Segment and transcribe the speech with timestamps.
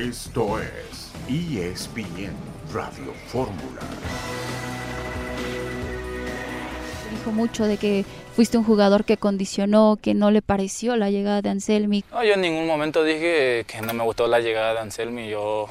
[0.00, 2.32] Esto es ESPN
[2.72, 3.80] Radio Fórmula.
[7.10, 11.42] Dijo mucho de que fuiste un jugador que condicionó, que no le pareció la llegada
[11.42, 12.02] de Anselmi.
[12.10, 15.28] No, yo en ningún momento dije que no me gustó la llegada de Anselmi.
[15.28, 15.68] Yo,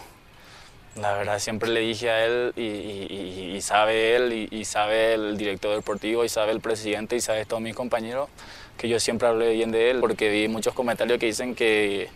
[1.02, 5.16] la verdad, siempre le dije a él y, y- y sabe él y, y sabe
[5.16, 8.30] el director deportivo y sabe el presidente y sabe todos mis compañeros
[8.78, 12.08] que yo siempre hablé bien de él porque vi muchos comentarios que dicen que,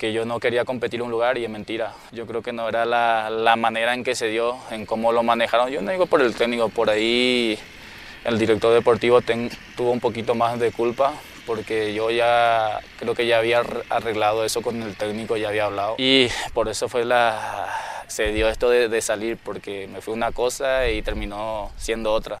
[0.00, 1.92] que yo no quería competir un lugar y es mentira.
[2.10, 5.22] Yo creo que no era la, la manera en que se dio, en cómo lo
[5.22, 5.68] manejaron.
[5.70, 7.58] Yo no digo por el técnico, por ahí
[8.24, 9.20] el director deportivo
[9.76, 11.12] tuvo un poquito más de culpa
[11.46, 15.66] porque yo ya creo que ya había ar- arreglado eso con el técnico, ya había
[15.66, 15.96] hablado.
[15.98, 17.68] Y por eso fue la
[18.06, 22.38] se dio esto de salir porque me fue una cosa y terminó siendo otra.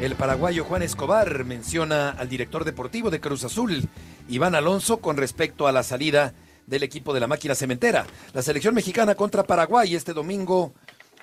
[0.00, 3.86] El paraguayo Juan Escobar menciona al director deportivo de Cruz Azul,
[4.30, 6.32] Iván Alonso, con respecto a la salida
[6.66, 8.06] del equipo de la máquina cementera.
[8.32, 10.72] La selección mexicana contra Paraguay este domingo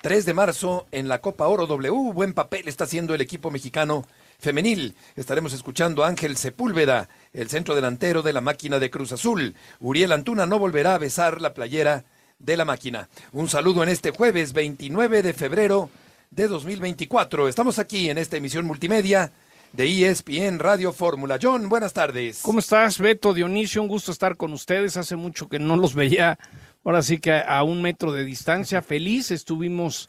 [0.02, 2.12] 3 de marzo en la Copa Oro W.
[2.12, 4.06] Buen papel está haciendo el equipo mexicano
[4.38, 4.94] femenil.
[5.16, 9.56] Estaremos escuchando a Ángel Sepúlveda, el centro delantero de la máquina de Cruz Azul.
[9.80, 12.04] Uriel Antuna no volverá a besar la playera
[12.38, 13.08] de la máquina.
[13.32, 15.90] Un saludo en este jueves 29 de febrero
[16.30, 17.48] de 2024.
[17.48, 19.32] Estamos aquí en esta emisión multimedia
[19.72, 21.38] de ESPN Radio Fórmula.
[21.40, 22.40] John, buenas tardes.
[22.42, 23.82] ¿Cómo estás, Beto Dionisio?
[23.82, 24.96] Un gusto estar con ustedes.
[24.96, 26.38] Hace mucho que no los veía.
[26.84, 28.82] Ahora sí que a un metro de distancia.
[28.82, 29.30] Feliz.
[29.30, 30.08] Estuvimos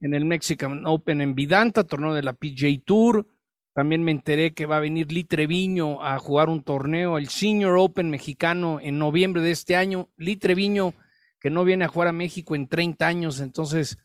[0.00, 3.26] en el Mexican Open en Vidanta, torneo de la PJ Tour.
[3.72, 7.78] También me enteré que va a venir Lee Treviño a jugar un torneo, el Senior
[7.78, 10.08] Open mexicano, en noviembre de este año.
[10.16, 10.92] Lee Treviño,
[11.38, 13.98] que no viene a jugar a México en 30 años, entonces,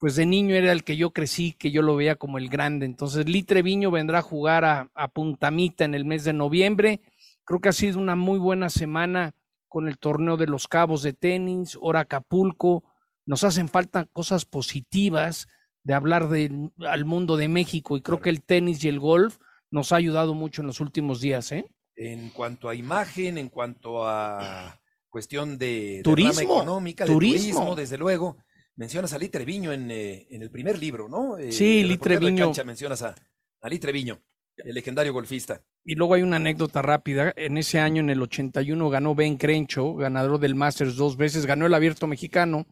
[0.00, 2.86] pues de niño era el que yo crecí, que yo lo veía como el grande.
[2.86, 7.02] Entonces, Lee Treviño vendrá a jugar a, a Puntamita en el mes de noviembre.
[7.44, 9.34] Creo que ha sido una muy buena semana
[9.68, 12.82] con el torneo de los cabos de tenis, ahora Acapulco.
[13.26, 15.48] Nos hacen falta cosas positivas
[15.84, 19.38] de hablar del al mundo de México y creo que el tenis y el golf
[19.70, 21.66] nos ha ayudado mucho en los últimos días, ¿eh?
[21.94, 24.80] En cuanto a imagen, en cuanto a
[25.10, 28.38] cuestión de, de Turismo, económica, de turismo, desde luego.
[28.76, 31.36] Mencionas a Lee Treviño en, eh, en el primer libro, ¿no?
[31.36, 32.46] Eh, Sí, Lee Treviño.
[32.46, 33.14] cancha, mencionas a,
[33.60, 34.20] a Lee Treviño,
[34.56, 35.62] el legendario golfista.
[35.84, 37.32] Y luego hay una anécdota rápida.
[37.36, 41.66] En ese año, en el 81, ganó Ben Crencho, ganador del Masters dos veces, ganó
[41.66, 42.66] el abierto mexicano.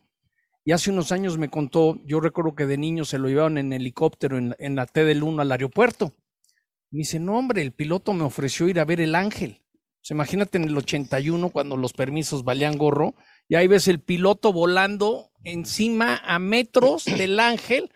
[0.65, 3.73] Y hace unos años me contó, yo recuerdo que de niño se lo llevaron en
[3.73, 6.15] helicóptero en, la- en la T del 1 al aeropuerto.
[6.91, 9.63] Me dice, no, hombre, el piloto me ofreció ir a ver el ángel.
[9.63, 13.15] O sea, imagínate en el 81, cuando los permisos valían gorro,
[13.49, 17.91] y ahí ves el piloto volando encima a metros del ángel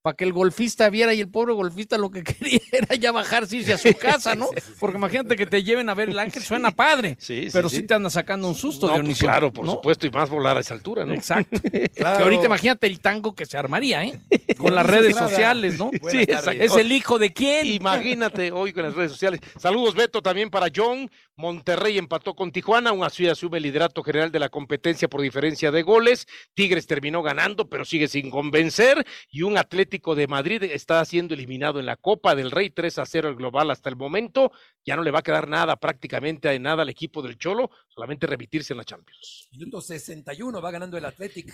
[0.00, 3.56] para que el golfista viera y el pobre golfista lo que quería era ya bajarse
[3.56, 4.48] y irse a su casa, ¿no?
[4.78, 7.76] Porque imagínate que te lleven a ver el ángel, suena padre, Sí, sí, pero sí,
[7.78, 7.82] sí.
[7.82, 9.72] te anda sacando un susto, No, pues Dionisio, claro, por ¿no?
[9.72, 11.14] supuesto, y más volar a esa altura, ¿no?
[11.14, 11.60] Exacto.
[11.94, 12.16] Claro.
[12.18, 14.20] Que ahorita imagínate el tango que se armaría, ¿eh?
[14.56, 15.90] Con las redes sociales, ¿no?
[16.00, 16.60] Buenas Sí, tardes.
[16.60, 17.66] Es el hijo de quién.
[17.66, 19.40] Imagínate hoy con las redes sociales.
[19.58, 21.10] Saludos, Beto, también para John.
[21.36, 25.70] Monterrey empató con Tijuana, aún así asume el liderato general de la competencia por diferencia
[25.70, 26.26] de goles.
[26.54, 29.06] Tigres terminó ganando, pero sigue sin convencer.
[29.30, 33.06] Y un Atlético de Madrid está siendo eliminado en la Copa del Rey 3 a
[33.06, 34.50] 0 el global hasta el momento.
[34.84, 38.26] Ya no le va a quedar nada, prácticamente a nada al equipo del Cholo, solamente
[38.26, 39.48] remitirse en la Champions.
[39.52, 41.52] Minuto 61 va ganando el Athletic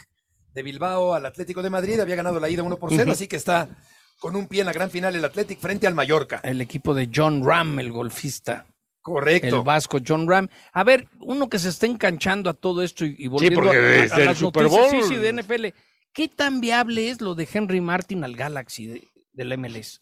[0.54, 2.00] de Bilbao al Atlético de Madrid.
[2.00, 3.68] Había ganado la ida 1 por 0, así que está
[4.20, 6.40] con un pie en la gran final el Athletic frente al Mallorca.
[6.44, 8.66] El equipo de John Ram, el golfista.
[9.02, 9.56] Correcto.
[9.58, 10.48] El vasco John Ram.
[10.72, 13.80] A ver, uno que se está encanchando a todo esto y, y volviendo porque a-
[13.80, 15.66] a, desde el las Super noticias, Bowl- sí, sí, de NFL.
[16.14, 20.00] ¿Qué tan viable es lo de Henry Martin al Galaxy de- del MLS?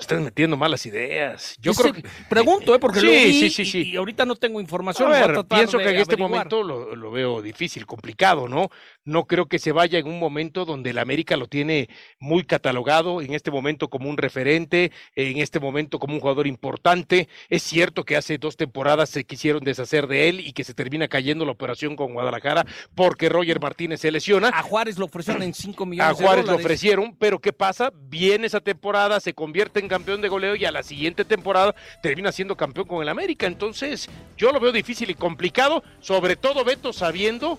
[0.00, 1.54] Están metiendo malas ideas.
[1.60, 2.78] Yo Ese- creo que Pregunto, ¿eh?
[2.78, 3.90] Porque Sí, lo vi sí, sí, sí.
[3.92, 5.12] Y, ahorita no tengo información.
[5.12, 6.30] A ver, pienso que en este averiguar.
[6.30, 8.68] momento lo, lo veo difícil, complicado, ¿no?
[9.04, 11.88] No creo que se vaya en un momento donde el América lo tiene
[12.20, 17.28] muy catalogado, en este momento como un referente, en este momento como un jugador importante.
[17.48, 21.08] Es cierto que hace dos temporadas se quisieron deshacer de él y que se termina
[21.08, 24.48] cayendo la operación con Guadalajara porque Roger Martínez se lesiona.
[24.48, 27.92] A Juárez lo ofrecieron en 5 A millones de Juárez lo ofrecieron, pero ¿qué pasa?
[28.08, 32.30] Viene esa temporada, se convierte en campeón de goleo y a la siguiente temporada termina
[32.30, 33.46] siendo campeón con el América.
[33.46, 37.58] Entonces, yo lo veo difícil y complicado, sobre todo Beto sabiendo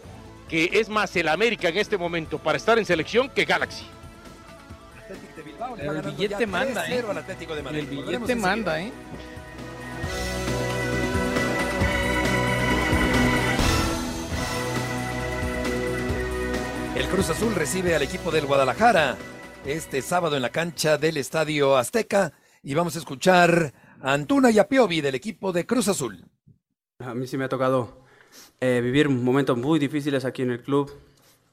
[0.53, 3.88] que es más el América en este momento para estar en selección que Galaxy.
[5.35, 7.05] De Bilbao va el billete manda, 3-0 ¿eh?
[7.09, 7.79] al Atlético de Madrid.
[7.79, 8.91] El billete manda, ¿eh?
[16.97, 19.17] El Cruz Azul recibe al equipo del Guadalajara
[19.65, 24.59] este sábado en la cancha del Estadio Azteca y vamos a escuchar a Antuna y
[24.59, 26.29] a Piovi del equipo de Cruz Azul.
[27.00, 28.02] A mí sí me ha tocado
[28.65, 30.89] eh, vivir momentos muy difíciles aquí en el club,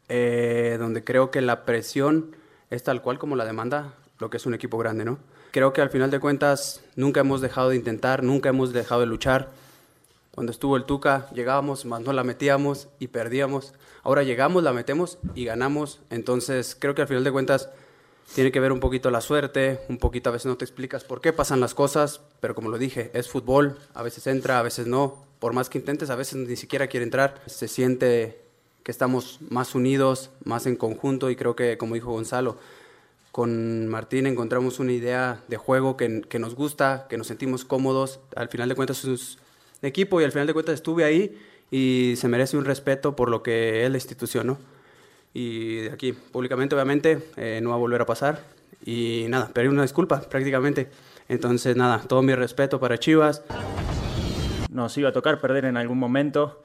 [0.09, 2.37] eh, donde creo que la presión
[2.71, 5.19] es tal cual como la demanda lo que es un equipo grande, ¿no?
[5.51, 9.09] Creo que al final de cuentas nunca hemos dejado de intentar, nunca hemos dejado de
[9.09, 9.51] luchar.
[10.31, 13.75] Cuando estuvo el Tuca, llegábamos, más no la metíamos y perdíamos.
[14.05, 15.99] Ahora llegamos, la metemos y ganamos.
[16.11, 17.71] Entonces creo que al final de cuentas
[18.37, 21.21] tiene que ver un poquito la suerte, un poquito a veces no te explicas por
[21.21, 24.87] qué pasan las cosas, pero como lo dije, es fútbol, a veces entra, a veces
[24.87, 25.29] no.
[25.40, 27.42] Por más que intentes, a veces ni siquiera quiere entrar.
[27.46, 28.40] Se siente
[28.84, 32.58] que estamos más unidos, más en conjunto y creo que, como dijo Gonzalo,
[33.32, 38.20] con Martín encontramos una idea de juego que, que nos gusta, que nos sentimos cómodos.
[38.37, 39.38] Al final de cuentas es
[39.82, 41.38] un equipo y al final de cuentas estuve ahí
[41.70, 44.58] y se merece un respeto por lo que es la institución, ¿no?
[45.32, 48.42] Y de aquí, públicamente, obviamente, eh, no va a volver a pasar.
[48.84, 50.88] Y nada, pedí una disculpa prácticamente.
[51.28, 53.42] Entonces, nada, todo mi respeto para Chivas.
[54.70, 56.62] Nos iba a tocar perder en algún momento.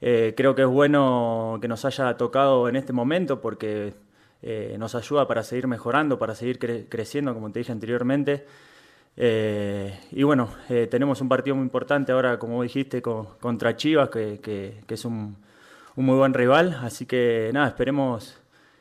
[0.00, 3.94] Eh, creo que es bueno que nos haya tocado en este momento porque
[4.42, 8.46] eh, nos ayuda para seguir mejorando, para seguir cre creciendo, como te dije anteriormente.
[9.16, 10.50] Eh, y bueno,
[10.90, 15.36] tenemos un partido muy importante ahora, como dijiste, con, contra Chivas, que, es un,
[15.96, 16.78] un, muy buen rival.
[16.82, 18.38] Así que nada, esperemos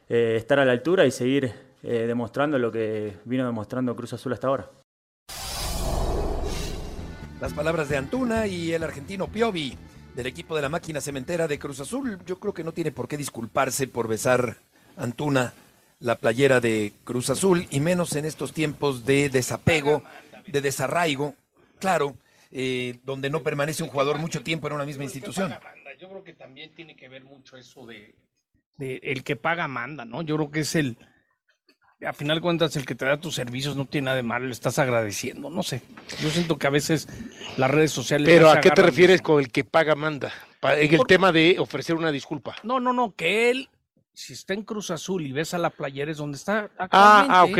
[0.08, 1.52] estar a la altura y seguir
[1.82, 4.77] demostrando lo que vino demostrando Cruz Azul hasta ahora.
[7.40, 9.78] Las palabras de Antuna y el argentino Piovi
[10.16, 12.20] del equipo de la máquina cementera de Cruz Azul.
[12.26, 14.58] Yo creo que no tiene por qué disculparse por besar
[14.96, 15.54] Antuna
[16.00, 20.02] la playera de Cruz Azul y menos en estos tiempos de desapego,
[20.48, 21.36] de desarraigo,
[21.80, 22.16] claro,
[22.52, 25.54] eh, donde no permanece un jugador mucho tiempo en una misma institución.
[26.00, 28.16] Yo creo que también tiene que ver mucho eso de,
[28.78, 30.24] de el que paga manda, ¿no?
[30.24, 30.98] Yo creo que es el,
[32.06, 34.46] a final de cuentas, el que te da tus servicios no tiene nada de malo,
[34.46, 35.82] le estás agradeciendo, no sé.
[36.22, 37.08] Yo siento que a veces
[37.58, 38.28] las redes sociales...
[38.28, 40.32] Pero ¿a qué te refieres con el que paga manda?
[40.62, 42.56] En el tema de ofrecer una disculpa.
[42.64, 43.70] No, no, no, que él
[44.18, 46.92] si está en Cruz Azul y ves a la playera es donde está actualmente.
[46.92, 47.60] Ah, ah, ok.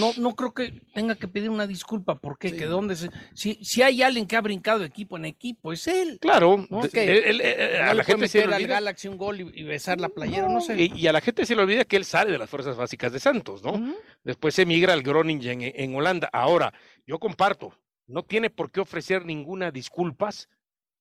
[0.00, 2.18] No, no creo que tenga que pedir una disculpa.
[2.18, 2.48] ¿Por qué?
[2.48, 2.56] Sí.
[2.56, 3.10] ¿Que dónde se...
[3.34, 6.18] si, si hay alguien que ha brincado equipo en equipo, es él.
[6.18, 6.66] Claro.
[6.70, 6.80] ¿no?
[6.88, 8.56] Que él, él, a la gente se le olvida.
[8.56, 10.80] al Galaxy un gol y, y besar la playera, no, no sé.
[10.80, 13.12] Y, y, a la gente se le olvida que él sale de las fuerzas básicas
[13.12, 13.72] de Santos, ¿no?
[13.72, 13.96] Uh -huh.
[14.24, 16.30] Después emigra al Groningen en, en Holanda.
[16.32, 16.72] Ahora,
[17.06, 17.74] yo comparto,
[18.06, 20.48] no tiene por qué ofrecer ninguna disculpas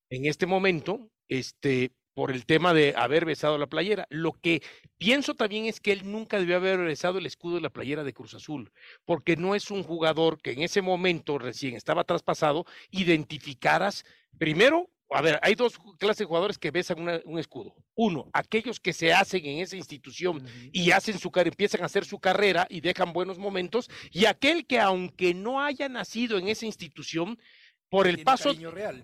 [0.09, 4.07] en este momento, este, por el tema de haber besado la playera.
[4.09, 4.63] Lo que
[4.97, 8.11] pienso también es que él nunca debió haber besado el escudo de la playera de
[8.11, 8.71] Cruz Azul,
[9.05, 14.03] porque no es un jugador que en ese momento recién estaba traspasado, identificaras
[14.39, 14.89] primero.
[15.11, 17.75] A ver, hay dos clases de jugadores que besan una, un escudo.
[17.93, 20.69] Uno, aquellos que se hacen en esa institución uh -huh.
[20.73, 24.79] y hacen su empiezan a hacer su carrera y dejan buenos momentos, y aquel que
[24.79, 27.37] aunque no haya nacido en esa institución,
[27.89, 28.51] por el paso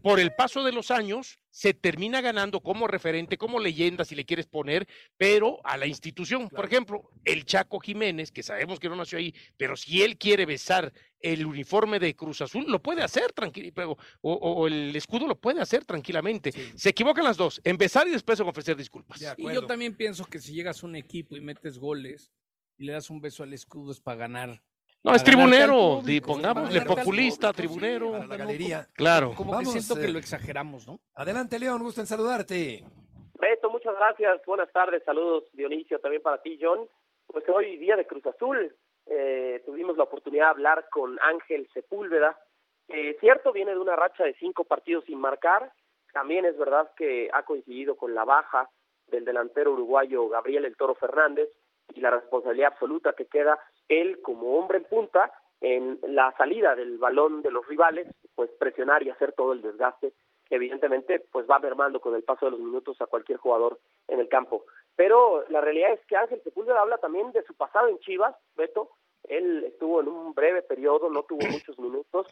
[0.01, 4.25] por el paso de los años se termina ganando como referente, como leyenda si le
[4.25, 4.87] quieres poner,
[5.17, 6.47] pero a la institución.
[6.47, 6.55] Claro.
[6.55, 10.45] Por ejemplo, el Chaco Jiménez, que sabemos que no nació ahí, pero si él quiere
[10.45, 15.39] besar el uniforme de Cruz Azul, lo puede hacer tranquilo, o, o, el escudo lo
[15.39, 16.51] puede hacer tranquilamente.
[16.51, 16.71] Sí.
[16.75, 19.19] Se equivocan las dos, en besar y después en ofrecer disculpas.
[19.19, 22.31] De y yo también pienso que si llegas a un equipo y metes goles
[22.77, 24.63] y le das un beso al escudo es para ganar
[25.03, 28.11] no, es tribunero, pongámosle populista, tribunero.
[28.11, 28.87] Para la galería.
[28.93, 29.33] Claro.
[29.35, 30.99] Como Vamos, que siento eh, que lo exageramos, ¿no?
[31.15, 32.83] Adelante, León, gusto en saludarte.
[33.39, 34.41] Beto, muchas gracias.
[34.45, 36.87] Buenas tardes, saludos, Dionisio, también para ti, John.
[37.27, 38.73] Pues hoy, día de Cruz Azul,
[39.07, 42.37] eh, tuvimos la oportunidad de hablar con Ángel Sepúlveda.
[42.87, 45.71] Eh, cierto, viene de una racha de cinco partidos sin marcar.
[46.13, 48.69] También es verdad que ha coincidido con la baja
[49.07, 51.49] del delantero uruguayo Gabriel El Toro Fernández
[51.93, 56.97] y la responsabilidad absoluta que queda él como hombre en punta en la salida del
[56.97, 60.13] balón de los rivales, pues presionar y hacer todo el desgaste
[60.45, 64.19] que evidentemente pues va mermando con el paso de los minutos a cualquier jugador en
[64.19, 64.65] el campo.
[64.95, 68.89] Pero la realidad es que Ángel Sepúlveda habla también de su pasado en Chivas, Beto,
[69.23, 72.27] él estuvo en un breve periodo, no tuvo muchos minutos,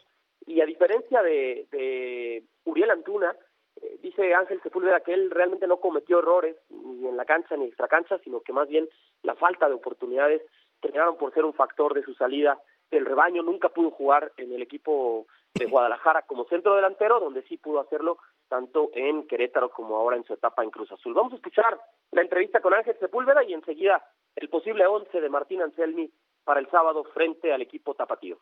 [0.46, 3.34] y a diferencia de, de Uriel Antuna,
[3.80, 7.66] eh, dice Ángel Sepúlveda que él realmente no cometió errores ni en la cancha ni
[7.66, 8.88] extra cancha, sino que más bien
[9.22, 10.42] la falta de oportunidades
[10.82, 12.60] terminaron por ser un factor de su salida
[12.90, 13.42] del rebaño.
[13.42, 18.18] Nunca pudo jugar en el equipo de Guadalajara como centro delantero, donde sí pudo hacerlo
[18.48, 21.14] tanto en Querétaro como ahora en su etapa en Cruz Azul.
[21.14, 24.04] Vamos a escuchar la entrevista con Ángel Sepúlveda y enseguida
[24.36, 26.12] el posible once de Martín Anselmi
[26.44, 28.38] para el sábado frente al equipo tapatío.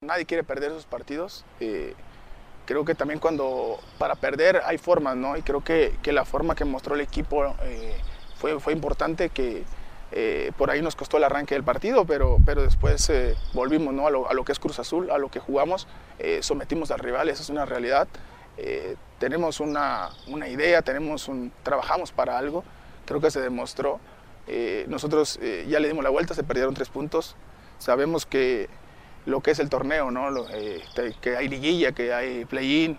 [0.00, 1.44] Nadie quiere perder esos partidos.
[1.60, 1.94] Eh,
[2.66, 5.36] creo que también cuando para perder hay formas, ¿no?
[5.36, 7.96] Y creo que, la forma que mostró el equipo eh,
[8.58, 9.64] fue importante que
[10.16, 14.06] eh, por ahí nos costó el arranque del partido, pero, pero después eh, volvimos ¿no?
[14.06, 15.88] a, lo, a, lo, que es Cruz Azul, a lo que jugamos,
[16.20, 18.06] eh, sometimos al rival, esa es una realidad.
[18.56, 22.62] eh, tenemos una, una, idea, tenemos un, trabajamos para algo,
[23.06, 23.98] creo que se demostró.
[24.46, 27.34] Eh, nosotros eh, ya le dimos la vuelta, se perdieron tres puntos,
[27.78, 28.68] sabemos que
[29.26, 30.28] lo que es el torneo, ¿no?
[31.20, 32.98] que hay liguilla, que hay play-in,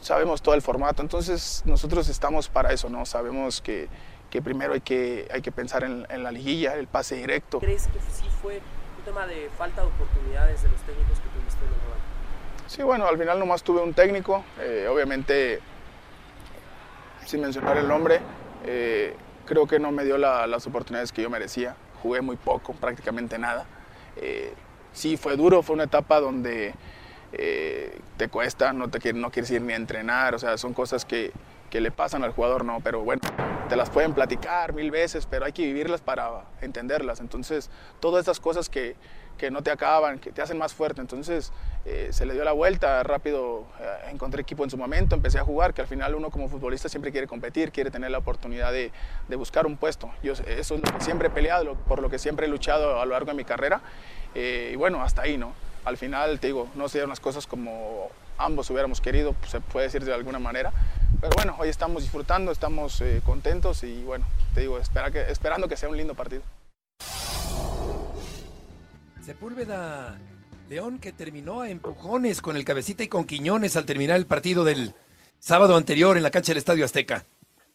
[0.00, 3.04] sabemos todo el formato, entonces nosotros estamos para eso, ¿no?
[3.04, 3.88] sabemos que,
[4.30, 7.58] que primero hay que, hay que pensar en, en, la liguilla, el pase directo.
[7.58, 8.60] ¿Crees que sí fue
[8.98, 13.06] un tema de falta de oportunidades de los técnicos que tuviste en el Sí, bueno,
[13.06, 15.58] al final nomás tuve un técnico, eh, obviamente,
[17.26, 18.20] sin mencionar el nombre,
[18.64, 21.74] eh, creo que no me dio la, las oportunidades que yo merecía.
[22.00, 23.66] Jugué muy poco, prácticamente nada.
[24.16, 24.54] Eh,
[24.92, 26.74] sí, fue duro, fue una etapa donde
[27.32, 31.32] te cuesta, no, te, no quieres ir ni a entrenar, o sea, son cosas que,
[31.70, 33.22] que le pasan al jugador, no, pero bueno,
[33.70, 37.20] te las pueden platicar mil veces, pero hay que vivirlas para entenderlas.
[37.20, 38.96] Entonces, todas estas cosas que,
[39.38, 41.00] que no te acaban, que te hacen más fuerte.
[41.00, 41.52] Entonces
[41.86, 45.44] eh, se le dio la vuelta, rápido eh, encontré equipo en su momento, empecé a
[45.44, 48.90] jugar, que al final uno como futbolista siempre quiere competir, quiere tener la oportunidad de,
[49.28, 50.10] de buscar un puesto.
[50.22, 53.36] Yo, eso siempre he peleado, por lo que siempre he luchado a lo largo de
[53.36, 53.80] mi carrera.
[54.34, 55.52] Eh, y bueno, hasta ahí, ¿no?
[55.84, 59.60] Al final, te digo, no se dieron las cosas como ambos hubiéramos querido, pues, se
[59.60, 60.72] puede decir de alguna manera.
[61.20, 64.24] Pero bueno, hoy estamos disfrutando, estamos contentos y bueno,
[64.54, 66.42] te digo, espera que, esperando que sea un lindo partido.
[69.20, 70.18] Sepúlveda
[70.70, 74.64] León que terminó a empujones con el cabecita y con Quiñones al terminar el partido
[74.64, 74.94] del
[75.38, 77.24] sábado anterior en la cancha del Estadio Azteca.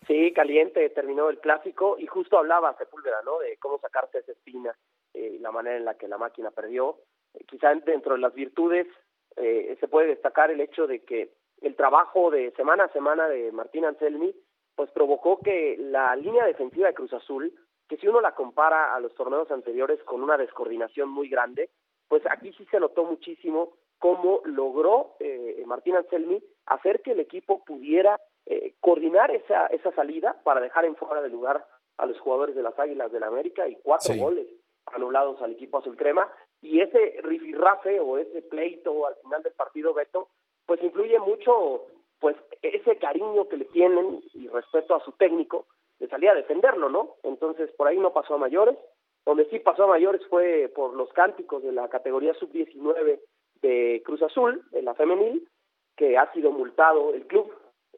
[0.07, 3.39] Sí, caliente terminó el clásico y justo hablaba Sepúlveda, ¿no?
[3.39, 4.75] De cómo sacarse esa espina
[5.13, 6.97] eh, la manera en la que la máquina perdió.
[7.33, 8.87] Eh, quizá dentro de las virtudes
[9.35, 11.31] eh, se puede destacar el hecho de que
[11.61, 14.33] el trabajo de semana a semana de Martín Anselmi
[14.75, 17.53] pues provocó que la línea defensiva de Cruz Azul
[17.87, 21.69] que si uno la compara a los torneos anteriores con una descoordinación muy grande,
[22.07, 27.63] pues aquí sí se notó muchísimo cómo logró eh, Martín Anselmi hacer que el equipo
[27.63, 31.65] pudiera eh, coordinar esa, esa salida para dejar en fuera de lugar
[31.97, 34.47] a los jugadores de las Águilas del la América y cuatro goles
[34.87, 36.29] anulados al equipo azul crema
[36.61, 40.29] y ese rifirrafe o ese pleito al final del partido Beto
[40.65, 41.85] pues influye mucho
[42.19, 45.67] pues ese cariño que le tienen y respeto a su técnico
[45.99, 47.15] de salir a defenderlo, ¿no?
[47.23, 48.77] Entonces por ahí no pasó a mayores.
[49.25, 53.19] Donde sí pasó a mayores fue por los cánticos de la categoría sub-19
[53.61, 55.47] de Cruz Azul, de la femenil,
[55.95, 57.51] que ha sido multado el club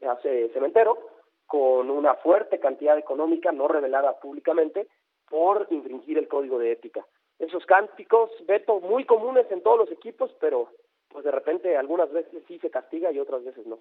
[0.08, 0.98] hace cementero
[1.46, 4.88] con una fuerte cantidad económica no revelada públicamente
[5.30, 7.06] por infringir el código de ética.
[7.40, 10.70] Esos cánticos, Beto, muy comunes en todos los equipos, pero
[11.18, 13.80] pues de repente algunas veces sí se castiga y otras veces no.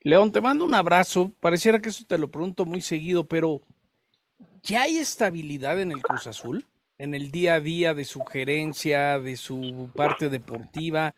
[0.00, 1.30] León, te mando un abrazo.
[1.40, 3.60] Pareciera que eso te lo pregunto muy seguido, pero
[4.62, 6.64] ¿ya hay estabilidad en el Cruz Azul?
[6.96, 11.14] En el día a día de su gerencia, de su parte deportiva.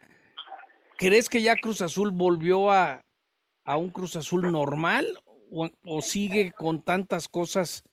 [0.99, 3.01] ¿Crees que ya Cruz Azul volvió a,
[3.65, 5.17] a un Cruz Azul normal
[5.53, 7.85] o, o, sigue con tantas cosas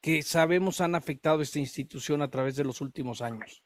[0.00, 3.63] que sabemos han afectado a esta institución a través de los últimos años?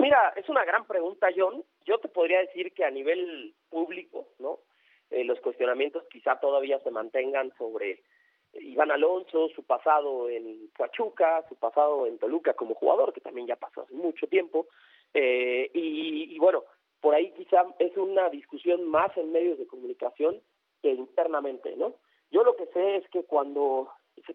[0.00, 1.62] Mira, es una gran pregunta, John.
[1.84, 4.60] Yo te podría decir que a nivel público, ¿no?
[5.10, 8.02] Eh, los cuestionamientos quizá todavía se mantengan sobre
[8.54, 13.56] Iván Alonso, su pasado en Pachuca, su pasado en Toluca como jugador, que también ya
[13.56, 14.68] pasó hace mucho tiempo,
[15.12, 16.64] eh, y, bueno,
[17.02, 20.40] por ahí quizá es una discusión más en medios de comunicación
[20.80, 21.96] que internamente, ¿no?
[22.30, 23.90] Yo lo que sé es que cuando,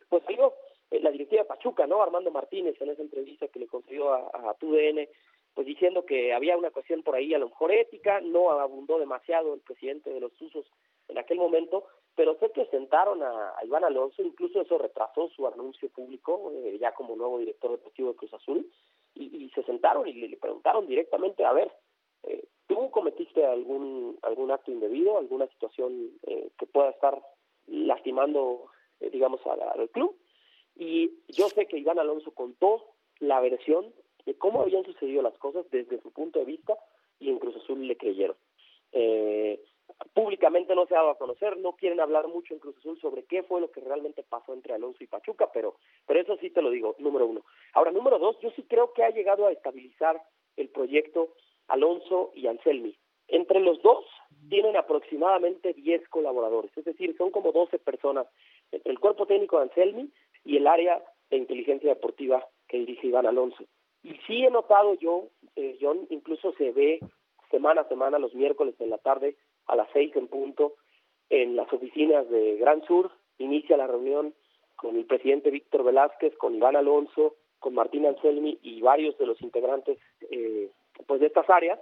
[0.10, 0.54] pues digo,
[0.92, 2.04] eh, la directiva de Pachuca, ¿no?
[2.04, 5.08] Armando Martínez en esa entrevista que le concedió a, a TUDN,
[5.56, 9.54] pues diciendo que había una cuestión por ahí a lo mejor ética, no abundó demasiado
[9.54, 10.66] el presidente de los usos
[11.08, 15.90] en aquel momento, pero sé que sentaron a, Iván Alonso, incluso eso retrasó su anuncio
[15.90, 18.70] público, eh, ya como nuevo director deportivo de Cruz Azul,
[19.18, 21.72] y, se sentaron y le, preguntaron directamente, a ver,
[22.24, 27.18] eh, ¿tú cometiste algún algún acto indebido, alguna situación eh, que pueda estar
[27.68, 28.66] lastimando,
[29.00, 30.18] digamos, al club?
[30.76, 33.94] Y yo sé que Iván Alonso contó la versión
[34.26, 36.78] de cómo habían sucedido las cosas desde su punto de vista
[37.20, 38.36] y en Cruz Azul le creyeron.
[38.92, 39.62] Eh,
[40.14, 43.24] públicamente no se ha dado a conocer, no quieren hablar mucho en Cruz Azul sobre
[43.26, 46.62] qué fue lo que realmente pasó entre Alonso y Pachuca, pero, pero eso sí te
[46.62, 47.46] lo digo, número uno.
[47.74, 50.22] Ahora, número dos, yo sí creo que ha llegado a estabilizar
[50.58, 51.34] el proyecto
[51.68, 52.96] Alonso y Anselmi.
[53.28, 54.06] Entre los dos
[54.50, 58.28] tienen aproximadamente 10 colaboradores, es decir, son como 12 personas
[58.72, 60.12] entre el cuerpo técnico de Anselmi
[60.44, 63.66] y el área de inteligencia deportiva que dirige Iván Alonso.
[64.06, 67.00] Y sí he notado yo, eh, John, incluso se ve
[67.50, 69.36] semana a semana, los miércoles en la tarde,
[69.66, 70.76] a las seis en punto,
[71.32, 73.10] en las oficinas de Gran Sur,
[73.40, 74.36] inicia la reunión
[74.76, 79.42] con el presidente Víctor Velázquez, con Iván Alonso, con Martín Anselmi y varios de los
[79.42, 79.98] integrantes
[80.30, 80.70] eh,
[81.08, 81.80] pues de estas áreas,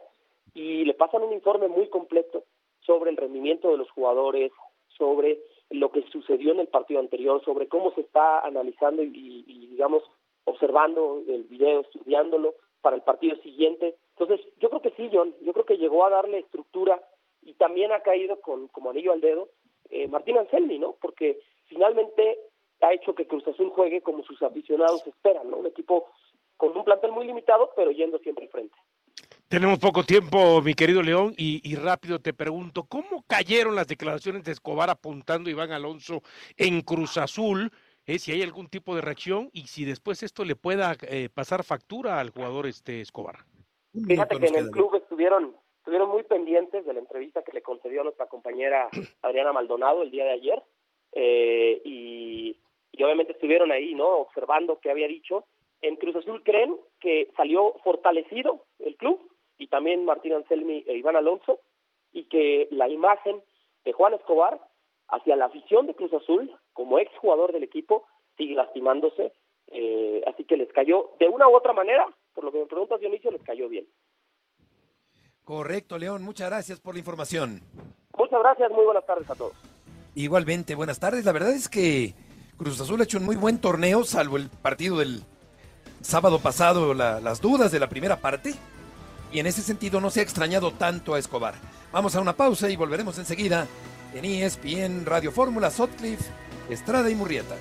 [0.54, 2.46] y le pasan un informe muy completo
[2.86, 4.54] sobre el rendimiento de los jugadores,
[4.98, 9.68] sobre lo que sucedió en el partido anterior, sobre cómo se está analizando y, y,
[9.68, 10.04] digamos,
[10.46, 13.96] observando el video, estudiándolo para el partido siguiente.
[14.18, 17.02] Entonces, yo creo que sí, John, yo creo que llegó a darle estructura
[17.42, 19.50] y también ha caído con como anillo al dedo
[19.90, 20.96] eh, Martín Anselmi, ¿no?
[21.02, 22.40] Porque finalmente
[22.82, 25.58] ha hecho que Cruz Azul juegue como sus aficionados esperan, ¿no?
[25.58, 26.08] Un equipo
[26.58, 28.76] con un plantel muy limitado, pero yendo siempre al frente.
[29.48, 34.44] Tenemos poco tiempo, mi querido León, y, y, rápido te pregunto, ¿cómo cayeron las declaraciones
[34.44, 36.24] de Escobar apuntando a Iván Alonso
[36.58, 37.72] en Cruz Azul?
[38.06, 41.64] Eh, si hay algún tipo de reacción y si después esto le pueda eh, pasar
[41.64, 43.38] factura al jugador este Escobar.
[44.08, 48.02] Fíjate que en el club estuvieron, estuvieron muy pendientes de la entrevista que le concedió
[48.02, 48.90] a nuestra compañera
[49.22, 50.64] Adriana Maldonado el día de ayer
[51.14, 52.58] eh, y,
[52.92, 54.08] y obviamente estuvieron ahí, ¿no?
[54.18, 55.46] Observando qué había dicho.
[55.82, 61.16] En Cruz Azul creen que salió fortalecido el club y también Martín Anselmi e Iván
[61.16, 61.60] Alonso,
[62.12, 63.42] y que la imagen
[63.86, 64.60] de Juan Escobar
[65.08, 68.06] hacia la afición de Cruz Azul, como ex jugador del equipo,
[68.38, 69.34] sigue lastimándose,
[69.68, 73.00] eh, así que les cayó de una u otra manera, por lo que me preguntas
[73.00, 73.88] Dionisio, les cayó bien.
[75.44, 77.62] Correcto, León, muchas gracias por la información.
[78.18, 79.54] Muchas gracias, muy buenas tardes a todos.
[80.16, 81.26] Igualmente, buenas tardes.
[81.26, 82.14] La verdad es que
[82.58, 85.22] Cruz Azul ha hecho un muy buen torneo, salvo el partido del
[86.02, 88.54] sábado pasado, la, las dudas de la primera parte
[89.34, 91.56] y en ese sentido no se ha extrañado tanto a Escobar.
[91.92, 93.68] Vamos a una pausa y volveremos enseguida
[94.14, 96.32] en ESPN Radio Fórmula, Sotcliffe,
[96.70, 97.56] Estrada y Murrieta.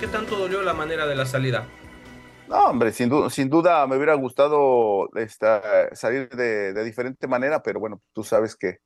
[0.00, 1.66] ¿Qué tanto dolió la manera de la salida?
[2.48, 7.62] No, hombre, sin, du sin duda me hubiera gustado esta, salir de, de diferente manera,
[7.62, 8.78] pero bueno, tú sabes que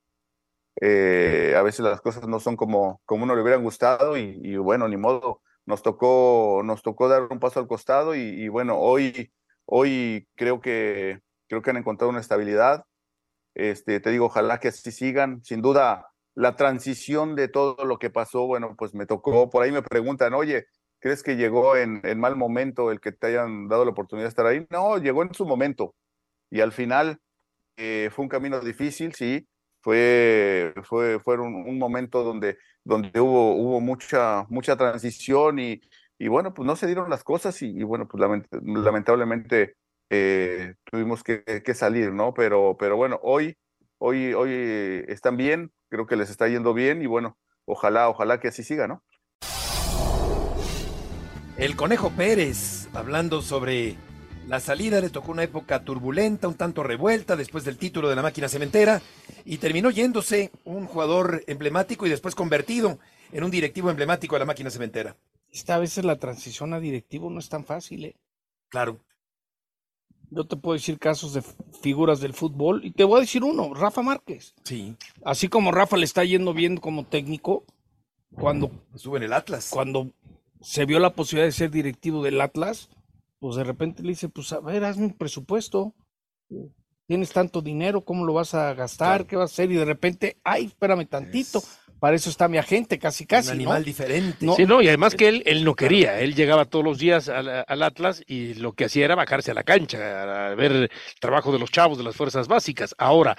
[0.80, 4.56] eh, a veces las cosas no son como, como uno le hubieran gustado y, y,
[4.56, 8.78] bueno, ni modo, nos tocó, nos tocó dar un paso al costado y, y, bueno,
[8.78, 9.30] hoy,
[9.66, 12.84] hoy creo que, creo que han encontrado una estabilidad.
[13.54, 15.42] Este, te digo, ojalá que así sigan.
[15.44, 19.72] Sin duda, la transición de todo lo que pasó, bueno, pues me tocó, por ahí
[19.72, 20.66] me preguntan, oye,
[21.00, 24.28] ¿crees que llegó en, en mal momento el que te hayan dado la oportunidad de
[24.28, 24.64] estar ahí?
[24.70, 25.94] No, llegó en su momento.
[26.50, 27.18] Y al final
[27.76, 29.48] eh, fue un camino difícil, sí,
[29.82, 35.80] fue, fue, fue un, un, momento donde, donde hubo, hubo mucha, mucha transición y,
[36.18, 39.76] y bueno, pues no se dieron las cosas y, y bueno, pues lament, lamentablemente
[40.10, 42.34] eh, tuvimos que, que, salir, ¿no?
[42.34, 43.56] Pero, pero bueno, hoy,
[43.98, 48.48] hoy, hoy están bien, creo que les está yendo bien y bueno, ojalá, ojalá que
[48.48, 49.02] así siga, ¿no?
[51.56, 53.96] El Conejo Pérez, hablando sobre
[54.48, 58.22] la salida le tocó una época turbulenta, un tanto revuelta después del título de la
[58.22, 59.00] máquina cementera
[59.44, 62.98] y terminó yéndose un jugador emblemático y después convertido
[63.30, 65.16] en un directivo emblemático de la máquina cementera.
[65.52, 68.16] Esta vez la transición a directivo no es tan fácil, ¿eh?
[68.70, 68.98] Claro.
[70.30, 71.42] Yo te puedo decir casos de
[71.82, 74.54] figuras del fútbol y te voy a decir uno, Rafa Márquez.
[74.64, 74.96] Sí.
[75.24, 77.64] Así como Rafa le está yendo bien como técnico,
[78.32, 79.70] cuando estuvo en el Atlas.
[79.72, 80.12] Cuando
[80.60, 82.88] se vio la posibilidad de ser directivo del Atlas,
[83.40, 85.94] pues de repente le dice, pues a ver, hazme un presupuesto,
[87.06, 89.08] tienes tanto dinero, ¿cómo lo vas a gastar?
[89.08, 89.26] Claro.
[89.26, 89.72] ¿Qué vas a hacer?
[89.72, 91.79] Y de repente, ay, espérame tantito, es...
[92.00, 93.50] para eso está mi agente, casi casi.
[93.50, 93.84] Un animal ¿no?
[93.84, 94.46] diferente.
[94.46, 97.28] No, sí, no, y además que él, él no quería, él llegaba todos los días
[97.28, 100.90] al, al, Atlas y lo que hacía era bajarse a la cancha, a ver el
[101.20, 102.94] trabajo de los chavos de las fuerzas básicas.
[102.98, 103.36] Ahora,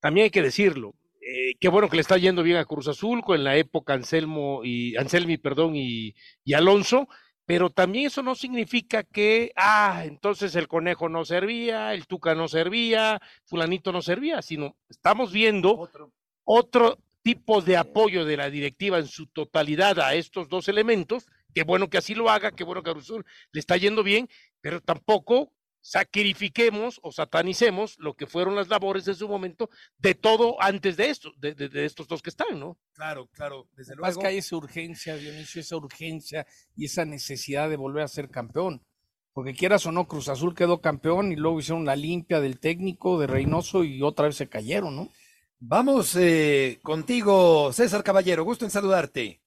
[0.00, 3.22] también hay que decirlo, eh, qué bueno que le está yendo bien a Cruz Azul
[3.22, 7.08] con la época Anselmo y Anselmi, perdón, y, y Alonso,
[7.46, 12.48] pero también eso no significa que, ah, entonces el conejo no servía, el tuca no
[12.48, 16.12] servía, fulanito no servía, sino estamos viendo otro,
[16.44, 21.62] otro tipo de apoyo de la directiva en su totalidad a estos dos elementos, qué
[21.62, 24.28] bueno que así lo haga, qué bueno que a Cruzul le está yendo bien,
[24.60, 30.56] pero tampoco sacrifiquemos o satanicemos lo que fueron las labores en su momento de todo
[30.62, 32.78] antes de esto, de, de, de estos dos que están, ¿no?
[32.92, 34.06] Claro, claro, desde luego.
[34.06, 38.30] Más que hay esa urgencia, Dionisio, esa urgencia y esa necesidad de volver a ser
[38.30, 38.84] campeón.
[39.32, 43.18] Porque quieras o no, Cruz Azul quedó campeón y luego hicieron la limpia del técnico
[43.18, 45.08] de Reynoso y otra vez se cayeron, ¿no?
[45.64, 49.38] Vamos eh, contigo, César Caballero, gusto en saludarte.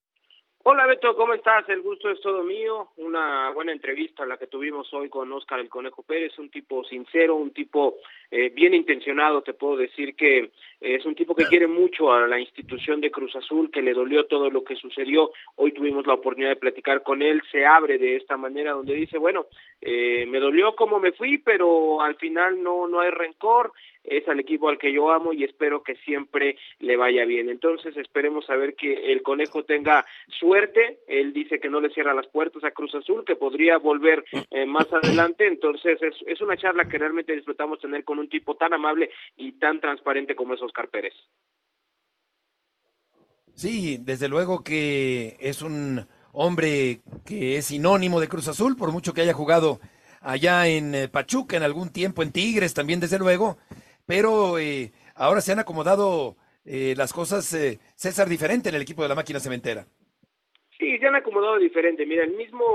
[0.63, 1.67] Hola Beto, ¿cómo estás?
[1.67, 2.91] El gusto es todo mío.
[2.95, 7.35] Una buena entrevista la que tuvimos hoy con Oscar el Conejo Pérez, un tipo sincero,
[7.35, 7.97] un tipo
[8.31, 9.41] eh, bien intencionado.
[9.41, 10.39] Te puedo decir que
[10.85, 13.93] eh, es un tipo que quiere mucho a la institución de Cruz Azul, que le
[13.93, 15.31] dolió todo lo que sucedió.
[15.55, 17.41] Hoy tuvimos la oportunidad de platicar con él.
[17.51, 19.47] Se abre de esta manera donde dice, bueno,
[19.81, 23.71] eh, me dolió como me fui, pero al final no, no hay rencor.
[24.03, 27.49] es al equipo al que yo amo y espero que siempre le vaya bien.
[27.49, 30.99] Entonces esperemos a ver que el conejo tenga suerte.
[31.07, 34.65] Él dice que no le cierra las puertas a Cruz Azul, que podría volver eh,
[34.65, 35.47] más adelante.
[35.47, 39.53] Entonces es, es una charla que realmente disfrutamos tener con un tipo tan amable y
[39.53, 41.13] tan transparente como es Oscar Pérez.
[43.53, 49.13] Sí, desde luego que es un hombre que es sinónimo de Cruz Azul, por mucho
[49.13, 49.79] que haya jugado
[50.21, 53.57] allá en eh, Pachuca en algún tiempo, en Tigres también, desde luego,
[54.05, 57.55] pero eh, ahora se han acomodado eh, las cosas,
[57.95, 59.87] César, diferente en el equipo de la máquina cementera.
[60.77, 62.05] Sí, se han acomodado diferente.
[62.05, 62.65] Mira, el mismo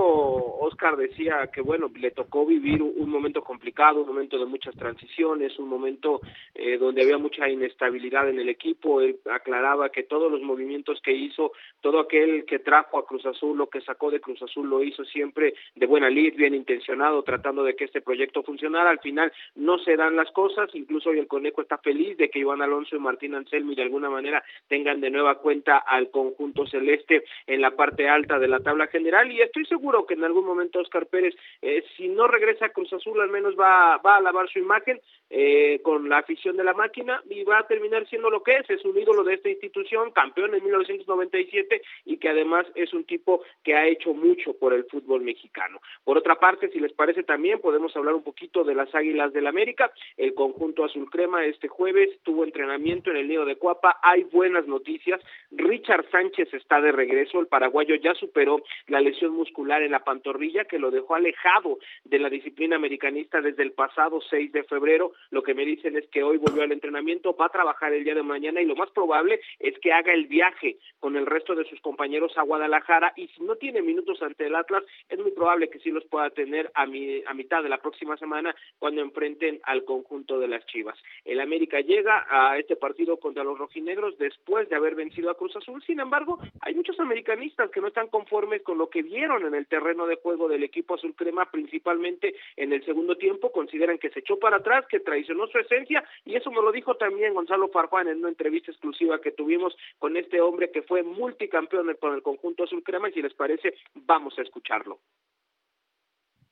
[0.60, 5.58] Oscar decía que, bueno, le tocó vivir un momento complicado, un momento de muchas transiciones,
[5.58, 6.22] un momento
[6.54, 9.02] eh, donde había mucha inestabilidad en el equipo.
[9.02, 13.58] Él aclaraba que todos los movimientos que hizo, todo aquel que trajo a Cruz Azul,
[13.58, 17.64] lo que sacó de Cruz Azul, lo hizo siempre de buena lid, bien intencionado, tratando
[17.64, 18.88] de que este proyecto funcionara.
[18.88, 22.38] Al final no se dan las cosas, incluso hoy el Conejo está feliz de que
[22.38, 27.24] Iván Alonso y Martín Anselmi de alguna manera tengan de nueva cuenta al conjunto celeste
[27.46, 30.81] en la parte alta de la tabla general y estoy seguro que en algún momento
[30.81, 34.48] Oscar Pérez, eh, si no regresa a Cruz Azul, al menos va, va a lavar
[34.48, 38.42] su imagen eh, con la afición de la máquina y va a terminar siendo lo
[38.42, 42.92] que es, es un ídolo de esta institución, campeón en 1997 y que además es
[42.92, 45.81] un tipo que ha hecho mucho por el fútbol mexicano.
[46.05, 49.46] Por otra parte, si les parece también, podemos hablar un poquito de las Águilas del
[49.46, 54.24] América, el conjunto azul crema este jueves tuvo entrenamiento en el Nido de Cuapa, hay
[54.24, 57.46] buenas noticias, Richard Sánchez está de regreso, el
[57.82, 62.76] Ya superó la lesión muscular en la pantorrilla que lo dejó alejado de la disciplina
[62.76, 65.12] americanista desde el pasado 6 de febrero.
[65.30, 68.14] Lo que me dicen es que hoy volvió al entrenamiento, va a trabajar el día
[68.14, 71.64] de mañana y lo más probable es que haga el viaje con el resto de
[71.64, 75.68] sus compañeros a Guadalajara y si no tiene minutos ante el Atlas, es muy probable
[75.68, 79.60] que sí los pueda tener a, mi, a mitad de la próxima semana cuando enfrenten
[79.64, 80.98] al conjunto de las Chivas.
[81.24, 85.56] El América llega a este partido contra los rojinegros después de haber vencido a Cruz
[85.56, 89.54] Azul, sin embargo, hay muchos americanistas que no están conformes con lo que vieron en
[89.54, 94.11] el terreno de juego del equipo azul crema, principalmente en el segundo tiempo, consideran que
[94.11, 97.68] se echó para atrás, que traicionó su esencia, y eso me lo dijo también Gonzalo
[97.68, 102.22] Farfán en una entrevista exclusiva que tuvimos con este hombre que fue multicampeón con el
[102.22, 105.00] conjunto azul crema, y si les parece, vamos a escucharlo.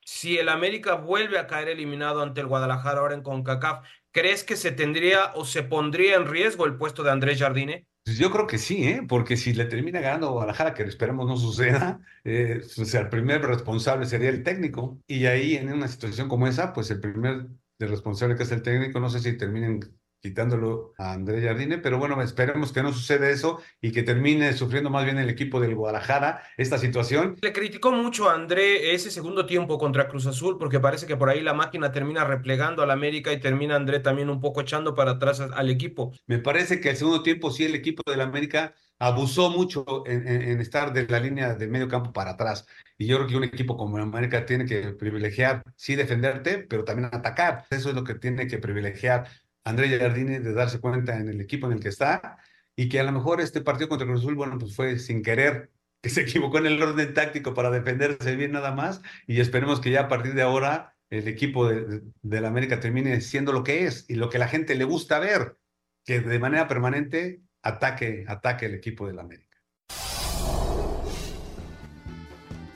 [0.05, 4.57] Si el América vuelve a caer eliminado ante el Guadalajara ahora en CONCACAF, ¿crees que
[4.57, 7.87] se tendría o se pondría en riesgo el puesto de Andrés Jardine?
[8.09, 9.03] Pues yo creo que sí, ¿eh?
[9.07, 13.43] porque si le termina ganando Guadalajara, que esperemos no suceda, eh, o sea, el primer
[13.43, 14.99] responsable sería el técnico.
[15.07, 18.99] Y ahí, en una situación como esa, pues el primer responsable que es el técnico,
[18.99, 19.81] no sé si terminen
[20.21, 24.91] quitándolo a André Jardine, pero bueno, esperemos que no suceda eso y que termine sufriendo
[24.91, 27.37] más bien el equipo del Guadalajara esta situación.
[27.41, 31.29] Le criticó mucho a André ese segundo tiempo contra Cruz Azul porque parece que por
[31.29, 35.13] ahí la máquina termina replegando al América y termina André también un poco echando para
[35.13, 36.13] atrás al equipo.
[36.27, 40.61] Me parece que el segundo tiempo sí el equipo del América abusó mucho en, en,
[40.61, 42.67] estar de la línea de medio campo para atrás.
[42.97, 46.85] Y yo creo que un equipo como el América tiene que privilegiar, sí, defenderte, pero
[46.85, 47.65] también atacar.
[47.71, 49.29] Eso es lo que tiene que privilegiar
[49.69, 52.39] André Jardine de darse cuenta en el equipo en el que está
[52.75, 55.71] y que a lo mejor este partido contra Cruz Azul, bueno, pues fue sin querer,
[56.03, 59.91] que se equivocó en el orden táctico para defenderse bien nada más y esperemos que
[59.91, 64.07] ya a partir de ahora el equipo de, la América termine siendo lo que es
[64.09, 65.57] y lo que la gente le gusta ver,
[66.05, 69.57] que de manera permanente ataque, ataque el equipo de la América.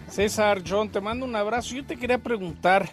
[0.08, 1.74] César, John, te mando un abrazo.
[1.74, 2.90] Yo te quería preguntar,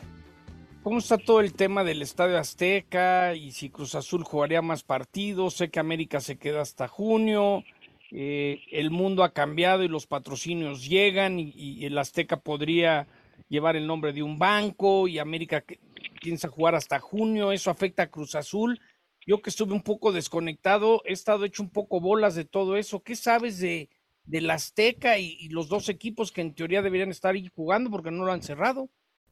[0.82, 5.56] ¿Cómo está todo el tema del Estadio Azteca y si Cruz Azul jugaría más partidos?
[5.56, 7.66] Sé que América se queda hasta junio.
[8.12, 13.08] Eh, el mundo ha cambiado y los patrocinios llegan y, el Azteca podría
[13.50, 15.66] llevar el nombre de un banco y América
[16.22, 17.52] piensa jugar hasta junio.
[17.52, 18.80] Eso afecta a Cruz Azul.
[19.28, 23.04] Yo que estuve un poco desconectado, he estado hecho un poco bolas de todo eso.
[23.04, 23.90] ¿Qué sabes de
[24.24, 28.12] del Azteca y, y los dos equipos que en teoría deberían estar ahí jugando porque
[28.12, 28.90] no lo han cerrado?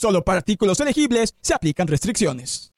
[0.00, 2.72] Solo para artículos elegibles se aplican restricciones.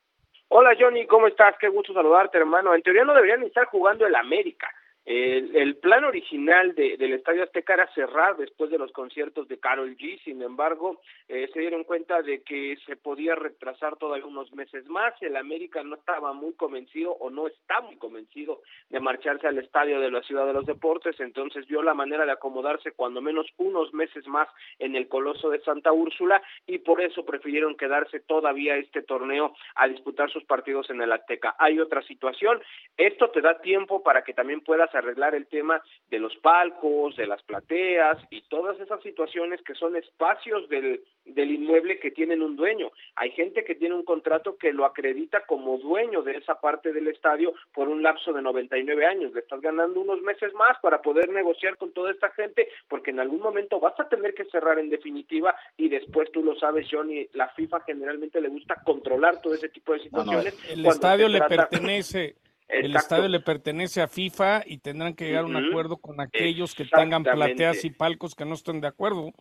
[0.48, 1.54] Hola Johnny, ¿cómo estás?
[1.60, 2.74] Qué gusto saludarte, hermano.
[2.74, 4.66] En teoría no deberían estar jugando el América.
[5.04, 9.96] El, plan original de, del Estadio Azteca era cerrar después de los conciertos de Carol
[9.96, 14.86] G, sin embargo, eh, se dieron cuenta de que se podía retrasar todavía unos meses
[14.86, 15.14] más.
[15.20, 19.98] El América no estaba muy convencido o no está muy convencido de marcharse al Estadio
[19.98, 23.92] de la Ciudad de los Deportes, entonces vio la manera de acomodarse cuando menos unos
[23.92, 29.02] meses más en el Coloso de Santa Úrsula y por eso prefirieron quedarse todavía este
[29.02, 31.56] torneo a disputar sus partidos en el Azteca.
[31.58, 32.62] Hay otra situación,
[32.96, 37.26] esto te da tiempo para que también puedas arreglar el tema de los palcos, de
[37.26, 42.56] las plateas y todas esas situaciones que son espacios del, del inmueble que tienen un
[42.56, 42.90] dueño.
[43.16, 47.08] Hay gente que tiene un contrato que lo acredita como dueño de esa parte del
[47.08, 49.32] estadio por un lapso de 99 años.
[49.32, 53.20] Le estás ganando unos meses más para poder negociar con toda esta gente porque en
[53.20, 57.26] algún momento vas a tener que cerrar en definitiva y después tú lo sabes, Johnny,
[57.32, 60.54] la FIFA generalmente le gusta controlar todo ese tipo de situaciones.
[60.54, 62.36] No, no, el estadio le pertenece
[62.68, 66.74] el estadio le pertenece a FIFA y tendrán que llegar a un acuerdo con aquellos
[66.74, 69.32] que tengan plateas y palcos que no estén de acuerdo.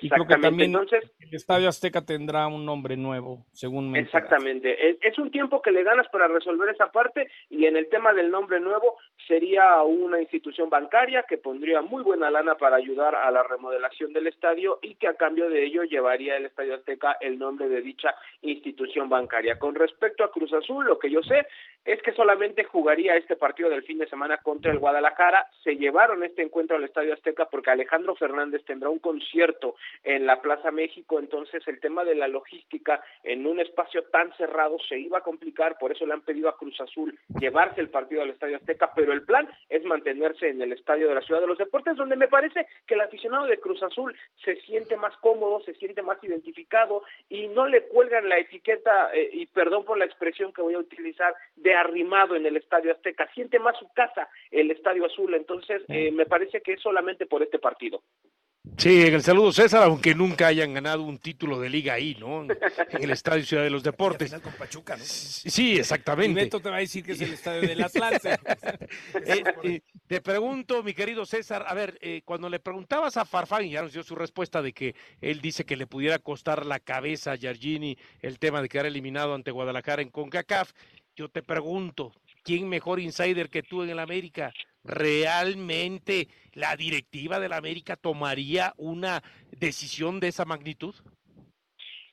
[0.00, 4.90] Y creo que también Entonces, el Estadio Azteca tendrá un nombre nuevo, según me Exactamente.
[4.90, 8.12] Es, es, un tiempo que le ganas para resolver esa parte y en el tema
[8.12, 13.30] del nombre nuevo sería una institución bancaria que pondría muy buena lana para ayudar a
[13.30, 17.38] la remodelación del estadio y que a cambio de ello llevaría el Estadio Azteca el
[17.38, 19.58] nombre de dicha institución bancaria.
[19.58, 21.46] Con respecto a Cruz Azul, lo que yo sé
[21.84, 25.46] es que solamente jugaría este partido del fin de semana contra el Guadalajara.
[25.64, 30.40] Se llevaron este encuentro al Estadio Azteca porque Alejandro Fernández tendrá un concierto en la
[30.40, 35.18] Plaza México, entonces el tema de la logística en un espacio tan cerrado se iba
[35.18, 38.56] a complicar, por eso le han pedido a Cruz Azul llevarse el partido al Estadio
[38.56, 41.96] Azteca, pero el plan es mantenerse en el Estadio de la Ciudad de los Deportes,
[41.96, 44.14] donde me parece que el aficionado de Cruz Azul
[44.44, 49.30] se siente más cómodo, se siente más identificado y no le cuelgan la etiqueta, eh,
[49.32, 53.28] y perdón por la expresión que voy a utilizar, de arrimado en el Estadio Azteca,
[53.34, 57.42] siente más su casa el Estadio Azul, entonces eh, me parece que es solamente por
[57.42, 58.02] este partido.
[58.76, 62.42] Sí, en el saludo César, aunque nunca hayan ganado un título de liga ahí, ¿no?
[62.42, 64.32] En el Estadio Ciudad de los Deportes.
[64.40, 65.04] Con Pachuca, ¿no?
[65.04, 66.40] Sí, exactamente.
[66.40, 68.30] Y Beto te va a decir que es el Estadio del Atlante.
[69.26, 73.64] eh, eh, te pregunto, mi querido César, a ver, eh, cuando le preguntabas a Farfán,
[73.64, 76.80] y ya nos dio su respuesta de que él dice que le pudiera costar la
[76.80, 80.72] cabeza a Giorgini el tema de quedar eliminado ante Guadalajara en CONCACAF,
[81.20, 84.54] yo te pregunto, ¿quién mejor insider que tú en el América?
[84.84, 90.94] ¿Realmente la directiva del América tomaría una decisión de esa magnitud?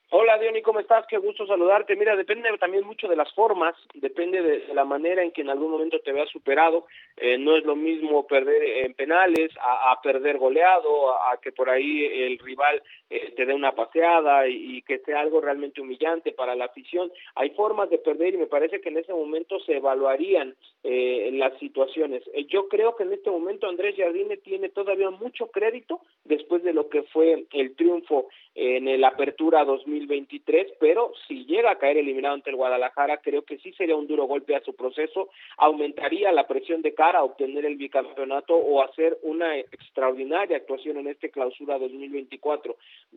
[0.09, 1.05] Hola Diony, ¿cómo estás?
[1.07, 1.97] Qué gusto saludarte.
[1.97, 5.69] Mira, depende también mucho de las formas, depende de, la manera en que en algún
[5.69, 6.85] momento te veas superado.
[7.17, 11.69] Eh, no es lo mismo perder en penales a, a perder goleado, a, que por
[11.69, 16.31] ahí el rival eh, te dé una paseada y, y, que sea algo realmente humillante
[16.31, 17.11] para la afición.
[17.35, 21.57] Hay formas de perder y me parece que en ese momento se evaluarían eh, las
[21.59, 22.23] situaciones.
[22.33, 26.71] Eh, yo creo que en este momento Andrés Jardine tiene todavía mucho crédito después de
[26.71, 32.33] lo que fue el triunfo en el Apertura 2023, pero si llega a caer eliminado
[32.33, 36.47] ante el Guadalajara, creo que sí sería un duro golpe a su proceso, aumentaría la
[36.47, 41.77] presión de cara a obtener el bicampeonato o hacer una extraordinaria actuación en este clausura
[41.77, 42.75] 2024.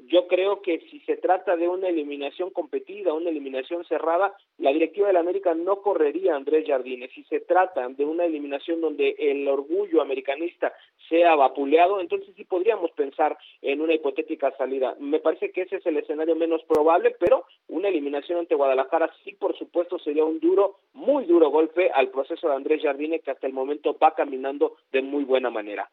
[0.09, 5.07] Yo creo que si se trata de una eliminación competida, una eliminación cerrada, la directiva
[5.07, 7.09] de la América no correría Andrés Jardine.
[7.14, 10.74] Si se trata de una eliminación donde el orgullo americanista
[11.09, 14.94] sea vapuleado, entonces sí podríamos pensar en una hipotética salida.
[15.00, 19.33] Me parece que ese es el escenario menos probable, pero una eliminación ante Guadalajara sí,
[19.33, 23.47] por supuesto, sería un duro, muy duro golpe al proceso de Andrés Jardine, que hasta
[23.47, 25.90] el momento va caminando de muy buena manera.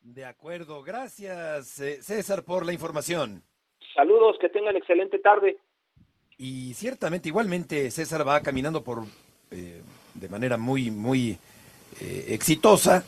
[0.00, 3.42] De acuerdo, gracias eh, César por la información.
[3.94, 5.58] Saludos, que tengan excelente tarde.
[6.38, 9.04] Y ciertamente, igualmente, César va caminando por
[9.50, 9.82] eh,
[10.14, 11.38] de manera muy, muy
[12.00, 13.04] eh, exitosa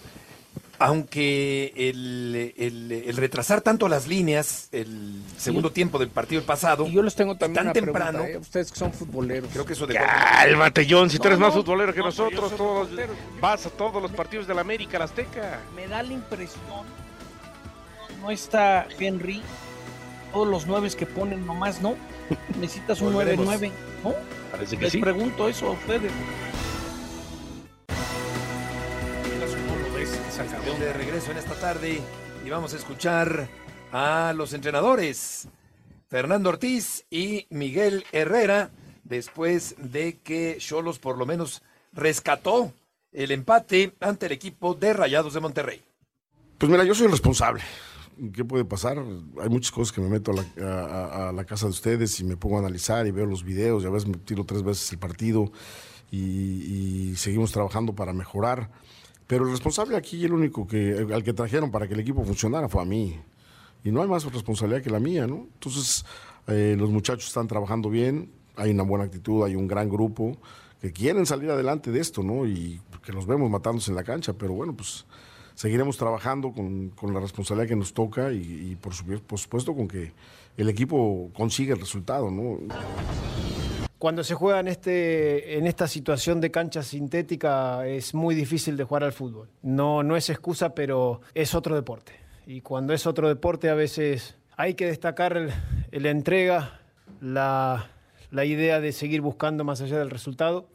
[0.79, 5.75] aunque el, el, el, retrasar tanto las líneas, el segundo sí.
[5.75, 8.39] tiempo del partido pasado, y yo les tengo también tan una temprano, pregunta, ¿eh?
[8.39, 9.51] ustedes que son futboleros.
[9.53, 12.07] Creo que eso de Cálmate, John, si No, tú eres no, más futbolero que no,
[12.07, 12.89] nosotros, todos
[13.41, 15.61] vas a todos los partidos de la América, la Azteca.
[15.75, 16.87] Me da la impresión,
[18.21, 19.43] no está Henry,
[20.33, 21.95] todos los nueve que ponen nomás, ¿no?
[22.61, 23.47] Necesitas un Volveremos.
[23.47, 23.71] 9-9,
[24.03, 24.15] ¿no?
[24.51, 24.99] Parece que Les sí.
[24.99, 26.11] pregunto eso a ustedes.
[30.35, 32.01] Estamos de regreso en esta tarde
[32.45, 33.49] y vamos a escuchar
[33.93, 35.47] a los entrenadores
[36.09, 38.73] Fernando Ortiz y Miguel Herrera
[39.05, 42.73] después de que Cholos por lo menos rescató
[43.13, 45.81] el empate ante el equipo de Rayados de Monterrey.
[46.59, 47.63] Pues mira, yo soy el responsable.
[48.33, 48.99] ¿Qué puede pasar?
[49.41, 52.61] Hay muchas cosas que me meto a la, casa de ustedes y me pongo a
[52.61, 55.53] analizar y veo los videos y a veces me tiro tres veces el partido
[56.11, 58.69] y seguimos trabajando para mejorar.
[59.27, 62.69] Pero el responsable aquí, el único que, al que trajeron para que el equipo funcionara
[62.69, 63.19] fue a mí.
[63.83, 65.47] Y no hay más responsabilidad que la mía, ¿no?
[65.55, 66.05] Entonces,
[66.47, 70.37] eh, los muchachos están trabajando bien, hay una buena actitud, hay un gran grupo
[70.81, 72.47] que quieren salir adelante de esto, ¿no?
[72.47, 75.07] Y que los vemos matándose en la cancha, pero bueno, pues
[75.55, 80.13] seguiremos trabajando con, con la responsabilidad que nos toca y, y por supuesto con que
[80.57, 82.59] el equipo consiga el resultado, ¿no?
[84.05, 88.85] Cuando se juega en, este, en esta situación de cancha sintética es muy difícil de
[88.85, 89.49] jugar al fútbol.
[89.63, 92.13] No, no es excusa, pero es otro deporte.
[92.47, 95.49] Y cuando es otro deporte a veces hay que destacar
[95.91, 96.83] la entrega,
[97.23, 97.89] la,
[98.31, 100.69] la idea de seguir buscando más allá del resultado.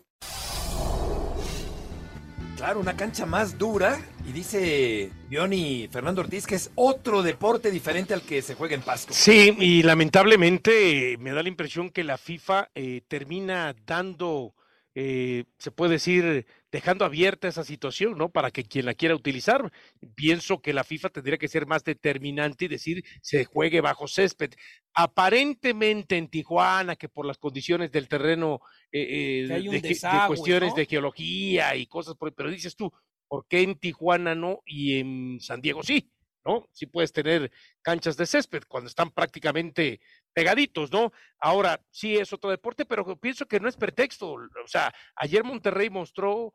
[2.60, 3.98] Claro, una cancha más dura.
[4.28, 8.82] Y dice Bioni Fernando Ortiz que es otro deporte diferente al que se juega en
[8.82, 9.14] Pasco.
[9.14, 14.54] Sí, y lamentablemente me da la impresión que la FIFA eh, termina dando,
[14.96, 18.30] eh, se puede decir, dejando abierta esa situación, ¿no?
[18.30, 19.72] Para que quien la quiera utilizar.
[20.16, 24.52] Pienso que la FIFA tendría que ser más determinante y decir se juegue bajo césped.
[24.94, 29.98] Aparentemente en Tijuana, que por las condiciones del terreno, eh, eh, Que hay un de,
[30.28, 30.76] cuestiones ¿no?
[30.76, 32.92] de geología y cosas, por, pero dices tú,
[33.28, 36.12] ¿por qué en Tijuana no y en San Diego sí?
[36.46, 36.68] ¿No?
[36.72, 40.02] Sí puedes tener canchas de césped cuando están prácticamente
[40.34, 41.12] pegaditos, ¿no?
[41.40, 44.34] Ahora, sí es otro deporte, pero pienso que no es pretexto.
[44.34, 46.54] O sea, ayer Monterrey mostró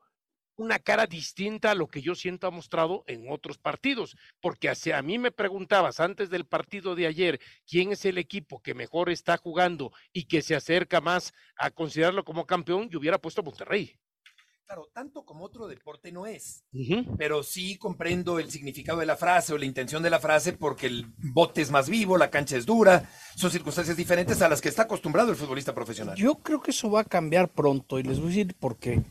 [0.57, 4.99] una cara distinta a lo que yo siento ha mostrado en otros partidos, porque hacia
[4.99, 9.11] a mí me preguntabas antes del partido de ayer quién es el equipo que mejor
[9.11, 13.45] está jugando y que se acerca más a considerarlo como campeón, yo hubiera puesto a
[13.45, 13.99] Monterrey.
[14.67, 16.65] Claro, tanto como otro deporte no es.
[17.19, 20.87] Pero sí comprendo el significado de la frase o la intención de la frase porque
[20.87, 24.71] el bote es más vivo, la cancha es dura, son circunstancias diferentes a las que
[24.71, 26.17] está acostumbrado el futbolista profesional.
[26.17, 29.03] Yo creo que eso va a cambiar pronto y les voy a decir por qué.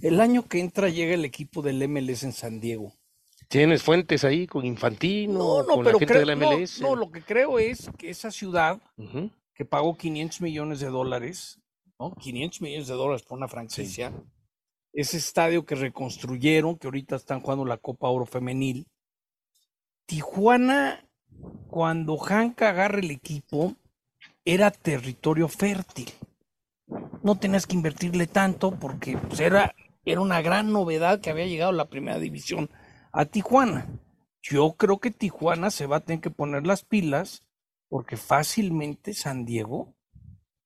[0.00, 2.92] El año que entra llega el equipo del MLS en San Diego.
[3.48, 6.52] Tienes fuentes ahí con Infantino, No, no, con pero la gente creo, de la no,
[6.52, 6.80] MLS.
[6.80, 8.80] no, lo que creo es que esa ciudad
[9.54, 11.60] que pagó 500 millones de dólares,
[11.98, 12.14] ¿no?
[12.14, 14.12] 500 millones de dólares por una franquicia,
[14.92, 18.86] ese estadio que reconstruyeron, que ahorita están jugando la Copa Oro Femenil.
[20.06, 21.08] Tijuana,
[21.68, 23.74] cuando Hanka agarra el equipo,
[24.44, 26.10] era territorio fértil.
[27.22, 29.74] No tenías que invertirle tanto porque pues, era,
[30.04, 32.68] era una gran novedad que había llegado la primera división
[33.12, 33.86] a Tijuana.
[34.42, 37.42] Yo creo que Tijuana se va a tener que poner las pilas
[37.88, 39.94] porque fácilmente San Diego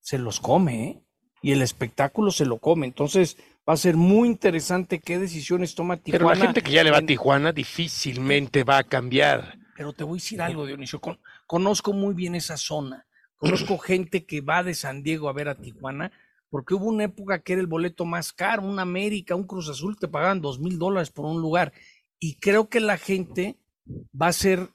[0.01, 1.03] se los come, ¿eh?
[1.43, 2.87] Y el espectáculo se lo come.
[2.87, 3.37] Entonces
[3.69, 6.19] va a ser muy interesante qué decisiones toma Tijuana.
[6.25, 9.59] Pero la gente que ya le va a Tijuana difícilmente va a cambiar.
[9.77, 11.01] pero te voy a decir algo, Dionisio.
[11.01, 13.07] con- conozco muy bien esa zona.
[13.37, 16.13] Conozco gente que va de San Diego a ver a Tijuana,
[16.49, 18.63] porque hubo una época que era el boleto más caro.
[18.63, 21.73] Un América, un Cruz Azul te pagaban dos mil dólares por un lugar.
[22.19, 24.71] Y creo que la gente va a hacer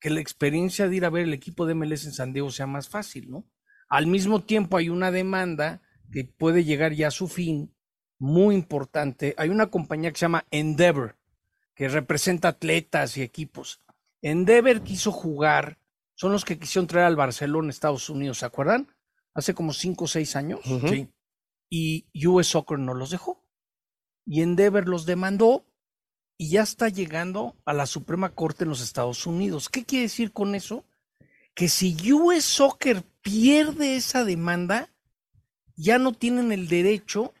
[0.00, 2.66] que la experiencia de ir a ver el equipo de MLS en San Diego sea
[2.66, 3.44] más fácil, ¿no?
[3.88, 7.72] Al mismo tiempo hay una demanda que puede llegar ya a su fin,
[8.20, 9.34] muy importante.
[9.38, 11.16] Hay una compañía que se llama Endeavor,
[11.74, 13.80] que representa atletas y equipos.
[14.22, 15.78] Endeavor quiso jugar,
[16.14, 18.94] son los que quisieron traer al Barcelona, Estados Unidos, ¿se acuerdan?
[19.34, 20.60] Hace como cinco o seis años.
[20.88, 21.08] Sí.
[21.70, 23.42] Y US Soccer no los dejó.
[24.26, 25.64] Y Endeavor los demandó
[26.36, 29.70] y ya está llegando a la Suprema Corte en los Estados Unidos.
[29.70, 30.84] ¿Qué quiere decir con eso?
[31.54, 34.92] Que si US Soccer pierde esa demanda,
[35.74, 37.32] ya no tienen el derecho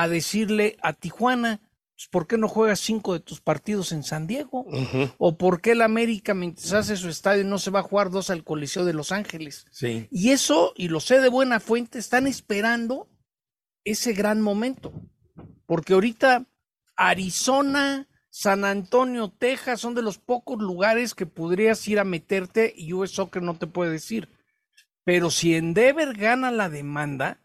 [0.00, 1.60] a decirle a Tijuana,
[1.94, 4.64] pues, ¿por qué no juegas cinco de tus partidos en San Diego?
[5.18, 8.30] ¿O por qué el América, mientras hace su estadio, no se va a jugar dos
[8.30, 9.66] al Coliseo de Los Ángeles?
[9.70, 10.08] Sí.
[10.10, 13.10] Y eso, y lo sé de buena fuente, están esperando
[13.84, 14.90] ese gran momento.
[15.66, 16.46] Porque ahorita
[16.96, 22.94] Arizona, San Antonio, Texas son de los pocos lugares que podrías ir a meterte y
[22.94, 24.30] US Soccer no te puede decir.
[25.04, 27.42] Pero si Endeavor gana la demanda,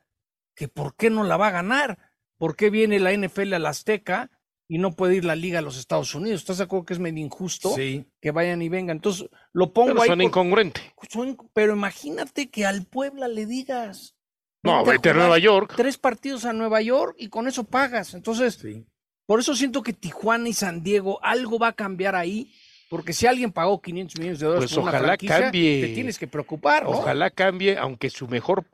[0.56, 2.05] que por qué no la va a ganar?
[2.38, 4.30] ¿Por qué viene la NFL a la Azteca
[4.68, 6.42] y no puede ir la liga a los Estados Unidos?
[6.42, 8.06] ¿Estás de acuerdo que es medio injusto Sí.
[8.22, 8.98] que vayan y vengan?
[8.98, 10.08] Entonces, lo pongo Pero ahí.
[10.08, 10.82] suena por- incongruente.
[11.10, 14.16] son- pero imagínate que al Puebla le digas.
[14.64, 15.74] No, "Vente vete a Nueva York".
[15.78, 18.14] Tres partidos a Nueva York y con eso pagas.
[18.16, 18.60] Entonces,
[19.28, 22.52] por eso siento que Tijuana y San Diego, algo va a cambiar ahí.
[22.90, 25.82] Porque si alguien pagó 500 millones de dólares Pues por una ojalá franquicia, cambie.
[25.82, 26.90] te tienes que preocupar, ¿no?
[26.92, 28.66] Ojalá cambie, aunque su mejor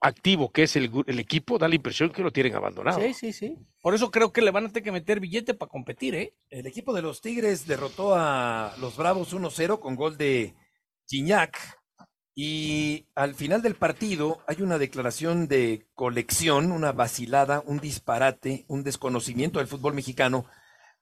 [0.00, 3.00] activo que es el, el, equipo, da la impresión que lo tienen abandonado.
[3.00, 3.58] Sí, sí, sí.
[3.82, 6.34] Por eso creo que le van a tener que meter billete para competir, ¿eh?
[6.50, 10.54] El equipo de los Tigres derrotó a los Bravos 1-0 con gol de
[11.06, 11.58] Gignac.
[12.34, 18.82] Y al final del partido hay una declaración de colección, una vacilada, un disparate, un
[18.82, 20.44] desconocimiento del fútbol mexicano,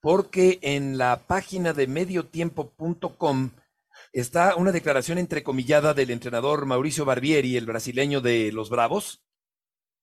[0.01, 3.51] porque en la página de mediotiempo.com
[4.15, 9.25] está una declaración entrecomillada del entrenador Mauricio Barbieri, el brasileño de los Bravos,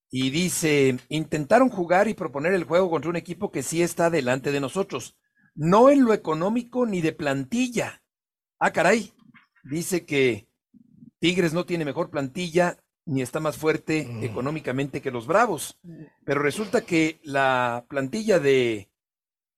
[0.10, 4.52] y dice, intentaron jugar y proponer el juego contra un equipo que sí está delante
[4.52, 5.18] de nosotros,
[5.56, 8.04] no en lo económico ni de plantilla.
[8.60, 9.14] Ah, caray,
[9.64, 10.50] dice que
[11.20, 14.24] Tigres no tiene mejor plantilla ni está más fuerte mm.
[14.26, 15.80] económicamente que los Bravos,
[16.26, 18.92] pero resulta que la plantilla de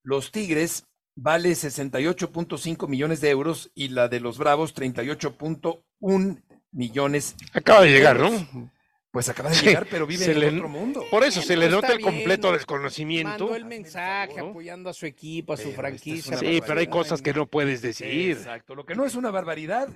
[0.03, 0.85] los Tigres
[1.15, 7.35] vale 68.5 millones de euros y la de los Bravos 38.1 millones.
[7.53, 8.71] Acaba de llegar, ¿no?
[9.11, 11.03] Pues acaba de llegar, pero vive en otro mundo.
[11.11, 13.29] Por eso se le nota el completo desconocimiento.
[13.29, 16.35] Mandó el mensaje apoyando a su equipo, a su franquicia.
[16.37, 18.31] Sí, pero hay cosas que no puedes decir.
[18.31, 18.73] Exacto.
[18.73, 19.87] Lo que no es una barbaridad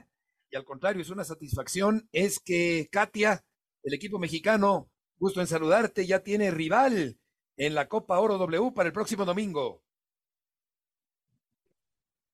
[0.52, 3.44] y al contrario es una satisfacción es que Katia,
[3.84, 7.18] el equipo mexicano, gusto en saludarte, ya tiene rival
[7.58, 9.84] en la Copa Oro W para el próximo domingo.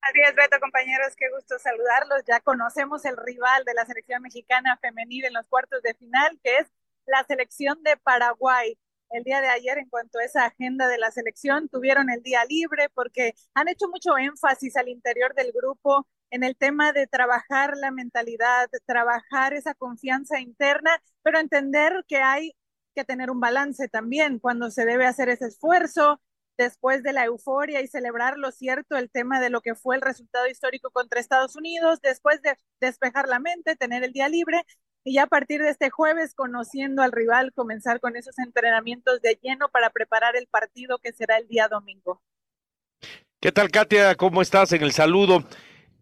[0.10, 2.24] Así es, Beto, compañeros, qué gusto saludarlos.
[2.28, 6.58] Ya conocemos el rival de la selección mexicana femenil en los cuartos de final, que
[6.58, 6.68] es
[7.06, 8.78] la selección de Paraguay.
[9.12, 12.44] El día de ayer, en cuanto a esa agenda de la selección, tuvieron el día
[12.46, 17.78] libre porque han hecho mucho énfasis al interior del grupo en el tema de trabajar
[17.78, 20.92] la mentalidad, trabajar esa confianza interna,
[21.22, 22.56] pero entender que hay
[22.96, 26.20] que tener un balance también cuando se debe hacer ese esfuerzo,
[26.58, 30.02] después de la euforia y celebrar lo cierto, el tema de lo que fue el
[30.02, 34.64] resultado histórico contra Estados Unidos, después de despejar la mente, tener el día libre
[35.04, 39.38] y ya a partir de este jueves, conociendo al rival, comenzar con esos entrenamientos de
[39.42, 42.22] lleno para preparar el partido que será el día domingo.
[43.42, 44.16] ¿Qué tal, Katia?
[44.16, 44.72] ¿Cómo estás?
[44.72, 45.44] En el saludo.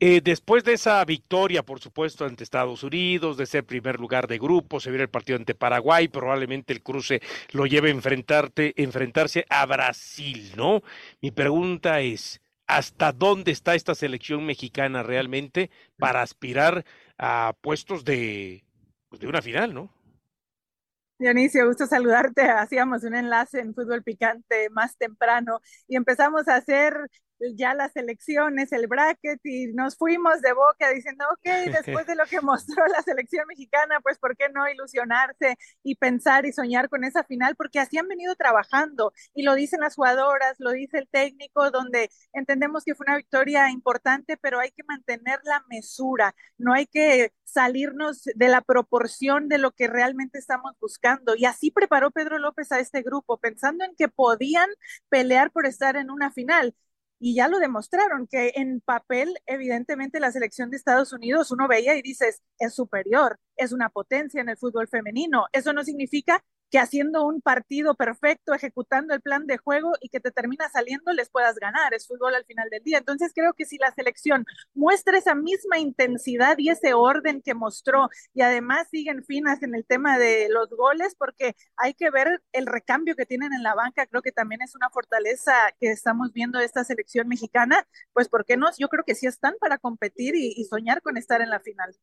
[0.03, 4.39] Eh, después de esa victoria, por supuesto, ante Estados Unidos, de ser primer lugar de
[4.39, 7.21] grupo, se viene el partido ante Paraguay, probablemente el cruce
[7.51, 10.81] lo lleve a enfrentarse a Brasil, ¿no?
[11.21, 16.83] Mi pregunta es, ¿hasta dónde está esta selección mexicana realmente para aspirar
[17.19, 18.63] a puestos de,
[19.07, 19.93] pues, de una final, ¿no?
[21.19, 22.41] Dionisio, gusto saludarte.
[22.49, 26.95] Hacíamos un enlace en fútbol picante más temprano y empezamos a hacer
[27.55, 31.43] ya las elecciones, el bracket y nos fuimos de boca diciendo, ok,
[31.85, 36.45] después de lo que mostró la selección mexicana, pues ¿por qué no ilusionarse y pensar
[36.45, 37.55] y soñar con esa final?
[37.55, 42.09] Porque así han venido trabajando y lo dicen las jugadoras, lo dice el técnico, donde
[42.33, 47.33] entendemos que fue una victoria importante, pero hay que mantener la mesura, no hay que
[47.43, 51.35] salirnos de la proporción de lo que realmente estamos buscando.
[51.35, 54.69] Y así preparó Pedro López a este grupo, pensando en que podían
[55.09, 56.75] pelear por estar en una final
[57.23, 61.95] y ya lo demostraron, que en papel, evidentemente, la selección de Estados Unidos uno veía
[61.95, 65.45] y dices, es superior, es una potencia en el fútbol femenino.
[65.53, 70.21] Eso no significa que haciendo un partido perfecto, ejecutando el plan de juego y que
[70.21, 71.93] te termina saliendo, les puedas ganar.
[71.93, 72.97] Es fútbol al final del día.
[72.97, 78.09] Entonces creo que si la selección muestra esa misma intensidad y ese orden que mostró
[78.33, 82.65] y además siguen finas en el tema de los goles, porque hay que ver el
[82.65, 86.59] recambio que tienen en la banca, creo que también es una fortaleza que estamos viendo
[86.59, 88.67] esta selección mexicana, pues ¿por qué no?
[88.79, 91.95] Yo creo que sí están para competir y soñar con estar en la final.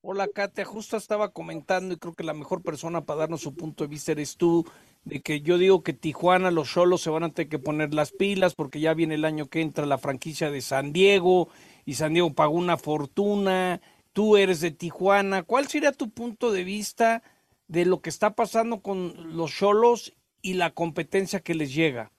[0.00, 0.64] Hola, Katia.
[0.64, 4.12] Justo estaba comentando y creo que la mejor persona para darnos su punto de vista
[4.12, 4.64] eres tú,
[5.04, 8.12] de que yo digo que Tijuana, los solos se van a tener que poner las
[8.12, 11.48] pilas porque ya viene el año que entra la franquicia de San Diego
[11.84, 13.80] y San Diego pagó una fortuna.
[14.12, 15.42] Tú eres de Tijuana.
[15.42, 17.24] ¿Cuál sería tu punto de vista
[17.66, 22.12] de lo que está pasando con los solos y la competencia que les llega?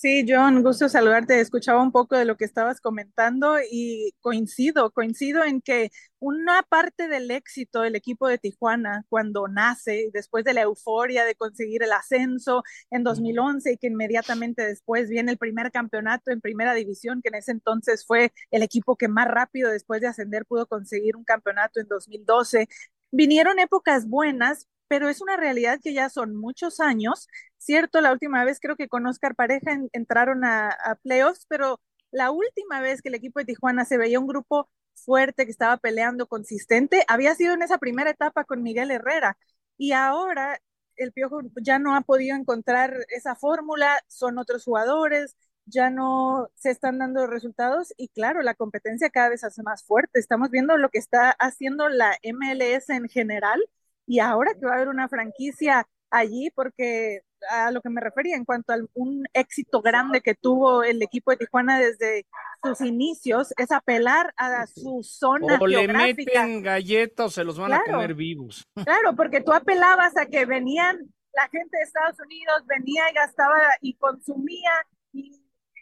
[0.00, 1.40] Sí, John, gusto saludarte.
[1.40, 5.90] Escuchaba un poco de lo que estabas comentando y coincido, coincido en que
[6.20, 11.34] una parte del éxito del equipo de Tijuana cuando nace, después de la euforia de
[11.34, 16.74] conseguir el ascenso en 2011 y que inmediatamente después viene el primer campeonato en primera
[16.74, 20.68] división, que en ese entonces fue el equipo que más rápido después de ascender pudo
[20.68, 22.68] conseguir un campeonato en 2012.
[23.10, 27.28] Vinieron épocas buenas, pero es una realidad que ya son muchos años.
[27.58, 31.80] Cierto, la última vez creo que con Oscar Pareja entraron a, a, playoffs, pero
[32.10, 35.76] la última vez que el equipo de Tijuana se veía un grupo fuerte que estaba
[35.78, 39.38] peleando consistente había sido en esa primera etapa con Miguel Herrera.
[39.76, 40.60] Y ahora
[40.96, 45.36] el Piojo ya no ha podido encontrar esa fórmula, son otros jugadores,
[45.66, 50.18] ya no se están dando resultados y claro, la competencia cada vez hace más fuerte.
[50.18, 53.60] Estamos viendo lo que está haciendo la MLS en general
[54.08, 58.34] y ahora que va a haber una franquicia allí, porque a lo que me refería
[58.36, 62.26] en cuanto a un éxito grande que tuvo el equipo de Tijuana desde
[62.64, 66.42] sus inicios, es apelar a su zona o le geográfica.
[66.46, 67.98] meten galletas o se los van a Claro.
[67.98, 68.64] comer vivos.
[68.88, 70.98] Claro, porque tú apelabas a que venían
[71.34, 74.72] la gente de Estados Unidos, venía y gastaba y consumía,
[75.12, 75.40] y-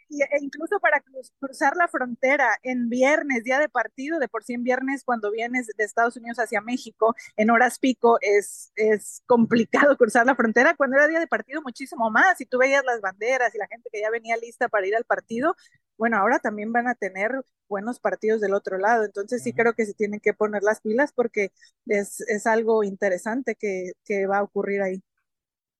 [0.09, 4.53] e incluso para cruz- cruzar la frontera en viernes, día de partido, de por sí
[4.53, 9.97] en viernes cuando vienes de Estados Unidos hacia México, en horas pico es, es complicado
[9.97, 13.53] cruzar la frontera, cuando era día de partido muchísimo más, y tú veías las banderas
[13.55, 15.55] y la gente que ya venía lista para ir al partido,
[15.97, 17.31] bueno, ahora también van a tener
[17.67, 21.11] buenos partidos del otro lado, entonces sí creo que se tienen que poner las pilas
[21.13, 21.51] porque
[21.87, 25.01] es, es algo interesante que, que va a ocurrir ahí.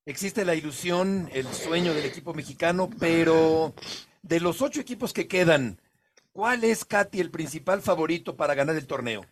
[0.06, 3.74] Existe la ilusión, el sueño del equipo mexicano, pero
[4.28, 5.80] de los ocho equipos que quedan,
[6.32, 9.24] ¿cuál es, Katy, el principal favorito para ganar el torneo?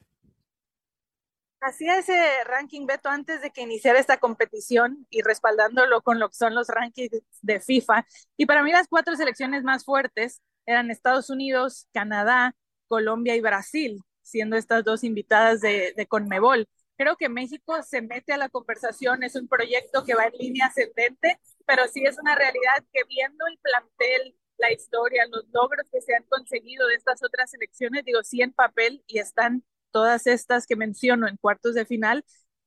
[1.60, 6.36] Hacía ese ranking, Beto, antes de que iniciara esta competición y respaldándolo con lo que
[6.36, 7.10] son los rankings
[7.42, 8.06] de FIFA.
[8.38, 12.54] Y para mí las cuatro selecciones más fuertes eran Estados Unidos, Canadá,
[12.88, 16.66] Colombia y Brasil, siendo estas dos invitadas de, de Conmebol.
[16.96, 20.66] Creo que México se mete a la conversación, es un proyecto que va en línea
[20.66, 26.00] ascendente, pero sí es una realidad que viendo el plantel, la historia, los logros que
[26.00, 30.66] se han conseguido de estas otras selecciones, digo, sí en papel y están todas estas
[30.66, 32.24] que menciono en cuartos de final,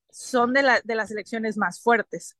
[0.09, 2.37] son de, la, de las selecciones más fuertes.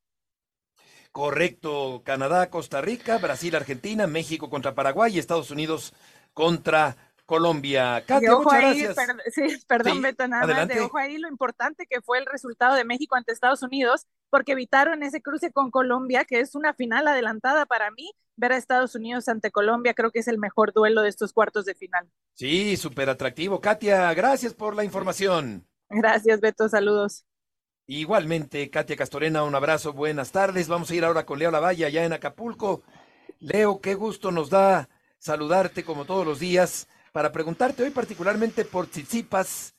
[1.12, 5.94] Correcto, Canadá, Costa Rica, Brasil, Argentina, México contra Paraguay y Estados Unidos
[6.34, 8.04] contra Colombia.
[8.06, 8.96] Katia, ojo muchas ahí, gracias.
[9.08, 12.26] per- sí, perdón, Sí, Beto, nada más de ojo ahí lo importante que fue el
[12.26, 16.74] resultado de México ante Estados Unidos, porque evitaron ese cruce con Colombia, que es una
[16.74, 18.12] final adelantada para mí.
[18.36, 21.66] Ver a Estados Unidos ante Colombia creo que es el mejor duelo de estos cuartos
[21.66, 22.10] de final.
[22.34, 23.62] Sí, súper atractivo.
[23.62, 25.68] Katia, gracias por la información.
[25.90, 27.26] Gracias, Beto, saludos.
[27.88, 30.68] Igualmente, Katia Castorena, un abrazo, buenas tardes.
[30.68, 32.84] Vamos a ir ahora con Leo Lavalle allá en Acapulco.
[33.40, 38.88] Leo, qué gusto nos da saludarte como todos los días para preguntarte hoy particularmente por
[38.88, 39.76] Tsitsipas.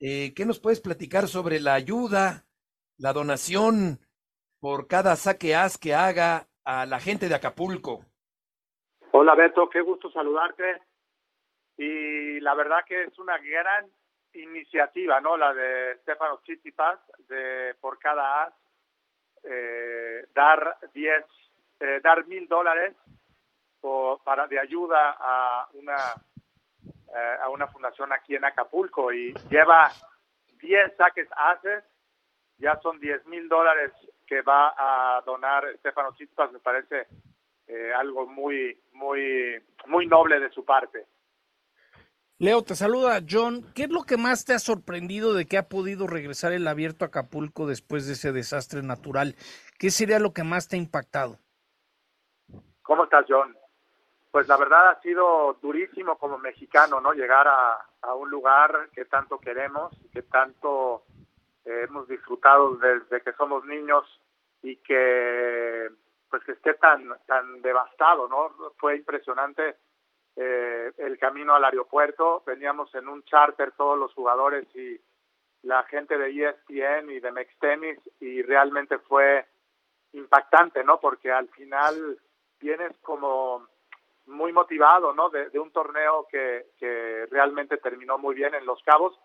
[0.00, 2.44] Eh, ¿Qué nos puedes platicar sobre la ayuda,
[2.98, 4.00] la donación
[4.60, 8.04] por cada saque as que haga a la gente de Acapulco?
[9.12, 10.82] Hola Beto, qué gusto saludarte.
[11.76, 13.90] Y la verdad que es una gran
[14.34, 15.36] iniciativa, ¿no?
[15.36, 18.54] La de Stefano Tsitsipas, de por cada as
[19.44, 21.24] eh, dar 10,
[21.80, 22.94] eh, dar mil dólares
[24.24, 25.96] para de ayuda a una
[27.14, 29.90] eh, a una fundación aquí en Acapulco y lleva
[30.60, 31.84] 10 saques haces,
[32.58, 33.92] ya son 10 mil dólares
[34.26, 37.06] que va a donar Stefano Tsitsipas, me parece
[37.66, 41.06] eh, algo muy, muy, muy noble de su parte.
[42.38, 43.62] Leo, te saluda John.
[43.74, 47.04] ¿Qué es lo que más te ha sorprendido de que ha podido regresar el abierto
[47.04, 49.36] a Acapulco después de ese desastre natural?
[49.78, 51.38] ¿Qué sería lo que más te ha impactado?
[52.82, 53.56] ¿Cómo estás, John?
[54.32, 57.12] Pues la verdad ha sido durísimo como mexicano, ¿no?
[57.12, 61.04] Llegar a, un lugar que tanto queremos, que tanto
[61.66, 64.04] eh, hemos disfrutado desde que somos niños
[64.62, 65.88] y que
[66.30, 68.72] pues que esté tan tan devastado, ¿no?
[68.78, 69.76] Fue impresionante
[70.36, 72.42] eh, el camino al aeropuerto.
[72.46, 74.98] Veníamos en un charter todos los jugadores y
[75.62, 79.44] la gente de ESPN y de Mextenis y realmente fue
[80.14, 81.00] impactante, ¿no?
[81.00, 82.18] Porque al final
[82.60, 83.68] vienes como
[84.26, 85.30] muy motivado, ¿no?
[85.30, 89.18] De, de un torneo que, que realmente terminó muy bien en Los Cabos,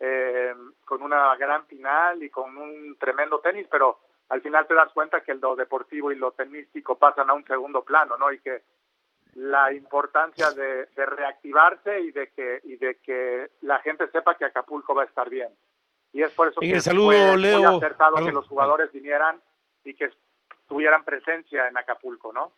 [0.00, 3.98] eh, con una gran final y con un tremendo tenis, pero
[4.28, 7.82] al final te das cuenta que lo deportivo y lo tenístico pasan a un segundo
[7.82, 8.32] plano, ¿no?
[8.32, 8.62] Y que
[9.34, 14.44] la importancia de, de reactivarse y de que y de que la gente sepa que
[14.44, 15.50] Acapulco va a estar bien.
[16.12, 18.28] Y es por eso que saludo, fue muy acertado Perdón.
[18.28, 19.40] que los jugadores vinieran
[19.84, 20.10] y que
[20.68, 22.52] tuvieran presencia en Acapulco, ¿no?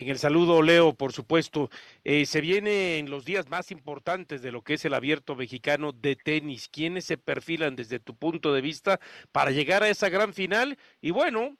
[0.00, 1.70] En el saludo, Leo, por supuesto.
[2.04, 5.90] Eh, se viene en los días más importantes de lo que es el abierto mexicano
[5.90, 6.68] de tenis.
[6.68, 9.00] ¿Quiénes se perfilan desde tu punto de vista
[9.32, 10.78] para llegar a esa gran final?
[11.00, 11.56] Y bueno,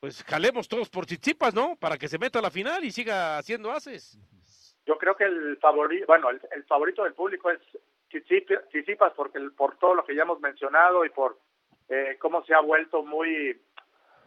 [0.00, 1.76] pues jalemos todos por Chichipas, ¿no?
[1.76, 4.18] Para que se meta a la final y siga haciendo haces.
[4.86, 7.60] Yo creo que el favorito, bueno, el, favorito del público es
[8.08, 11.38] Tsitsipas porque el- por todo lo que ya hemos mencionado y por
[11.90, 13.60] eh, cómo se ha vuelto muy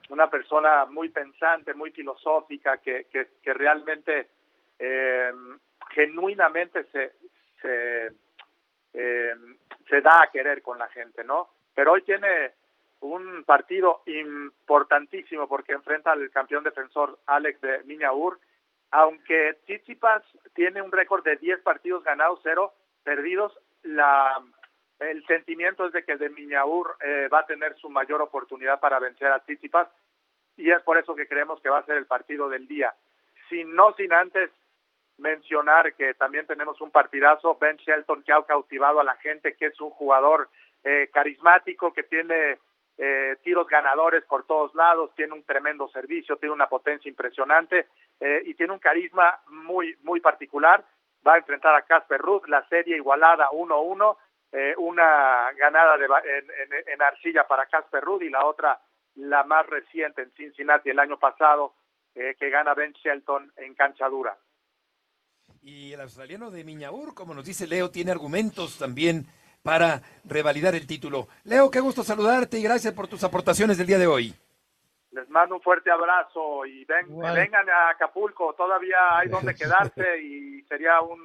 [0.10, 4.30] una persona muy pensante, muy filosófica, que, que, que realmente
[4.80, 5.32] eh,
[5.90, 7.14] genuinamente se,
[7.62, 8.12] se,
[8.94, 9.36] eh,
[9.90, 11.50] se da a querer con la gente, ¿no?
[11.74, 12.54] Pero hoy tiene
[13.02, 18.40] un partido importantísimo porque enfrenta al campeón defensor Alex de Miñaur,
[18.92, 24.42] aunque Tsitsipas tiene un récord de 10 partidos ganados, 0 perdidos, la,
[25.00, 29.00] el sentimiento es de que de Miñaur eh, va a tener su mayor oportunidad para
[29.00, 29.88] vencer a Tsitsipas
[30.58, 32.94] y es por eso que creemos que va a ser el partido del día.
[33.50, 34.52] Sin, no sin antes
[35.18, 39.68] mencionar que también tenemos un partidazo, Ben Shelton que ha cautivado a la gente, que
[39.68, 40.50] es un jugador
[40.84, 42.58] eh, carismático, que tiene
[42.98, 47.88] eh, tiros ganadores por todos lados, tiene un tremendo servicio, tiene una potencia impresionante
[48.20, 50.84] eh, y tiene un carisma muy, muy particular.
[51.26, 54.16] Va a enfrentar a Casper Ruth, la serie igualada 1-1,
[54.52, 58.80] eh, una ganada de, en, en, en, arcilla para Casper Ruth y la otra,
[59.16, 61.74] la más reciente en Cincinnati el año pasado,
[62.16, 64.38] eh, que gana Ben Shelton en cancha dura.
[65.62, 69.26] Y el australiano de Miñaur, como nos dice Leo, tiene argumentos también
[69.64, 71.28] para revalidar el título.
[71.44, 74.34] Leo, qué gusto saludarte y gracias por tus aportaciones del día de hoy.
[75.12, 80.62] Les mando un fuerte abrazo y ven, vengan a Acapulco, todavía hay donde quedarse y
[80.64, 81.20] sería un,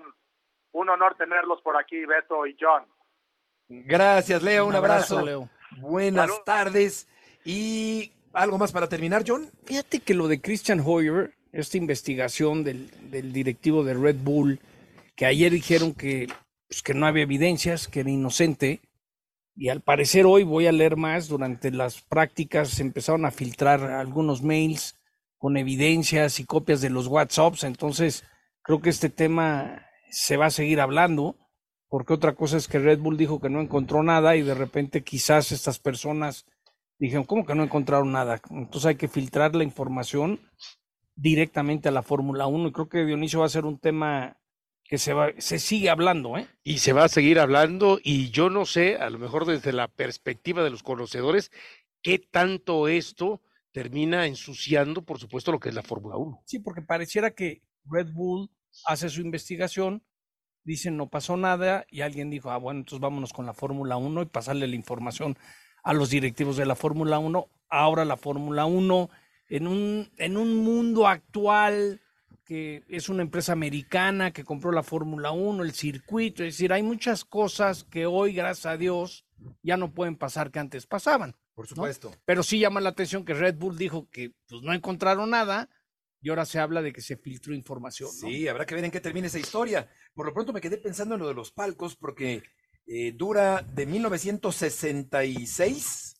[0.73, 2.85] un honor tenerlos por aquí, Beto y John.
[3.71, 5.19] Gracias, Leo, un, un abrazo.
[5.19, 5.27] abrazo.
[5.27, 5.51] Leo.
[5.81, 6.43] Buenas Salud.
[6.45, 7.07] tardes
[7.45, 9.51] y algo más para terminar, John.
[9.65, 14.61] Fíjate que lo de Christian Hoyer, esta investigación del, del directivo de Red Bull,
[15.17, 16.27] que ayer dijeron que
[16.69, 18.81] pues, que no había evidencias, que era inocente.
[19.57, 23.83] Y al parecer hoy voy a leer más, durante las prácticas se empezaron a filtrar
[23.83, 24.97] algunos mails
[25.37, 28.25] con evidencias y copias de los WhatsApps, entonces
[28.63, 31.37] creo que este tema se va a seguir hablando,
[31.91, 35.03] porque otra cosa es que Red Bull dijo que no encontró nada y de repente
[35.03, 36.47] quizás estas personas
[36.99, 38.41] dijeron, ¿cómo que no encontraron nada?
[38.51, 40.41] Entonces hay que filtrar la información
[41.17, 44.39] directamente a la Fórmula 1 y creo que Dionisio va a ser un tema
[44.85, 46.49] que se, va, se sigue hablando, ¿eh?
[46.63, 49.87] Y se va a seguir hablando, y yo no sé, a lo mejor desde la
[49.87, 51.53] perspectiva de los conocedores,
[52.03, 53.41] qué tanto esto
[53.73, 56.43] termina ensuciando, por supuesto, lo que es la Fórmula 1.
[56.45, 58.51] Sí, porque pareciera que Red Bull
[58.85, 60.03] hace su investigación,
[60.65, 64.23] dicen no pasó nada, y alguien dijo, ah, bueno, entonces vámonos con la Fórmula 1
[64.23, 65.37] y pasarle la información
[65.83, 67.49] a los directivos de la Fórmula 1.
[67.69, 69.11] Ahora la Fórmula 1,
[69.49, 72.01] en un, en un mundo actual
[72.45, 76.83] que es una empresa americana que compró la Fórmula 1, el circuito, es decir, hay
[76.83, 79.25] muchas cosas que hoy, gracias a Dios,
[79.63, 81.37] ya no pueden pasar que antes pasaban.
[81.55, 82.11] Por supuesto.
[82.11, 82.17] ¿no?
[82.25, 85.69] Pero sí llama la atención que Red Bull dijo que pues, no encontraron nada
[86.23, 88.11] y ahora se habla de que se filtró información.
[88.21, 88.29] ¿no?
[88.29, 89.89] Sí, habrá que ver en qué termina esa historia.
[90.15, 92.43] Por lo pronto me quedé pensando en lo de los palcos porque
[92.87, 96.17] eh, dura de 1966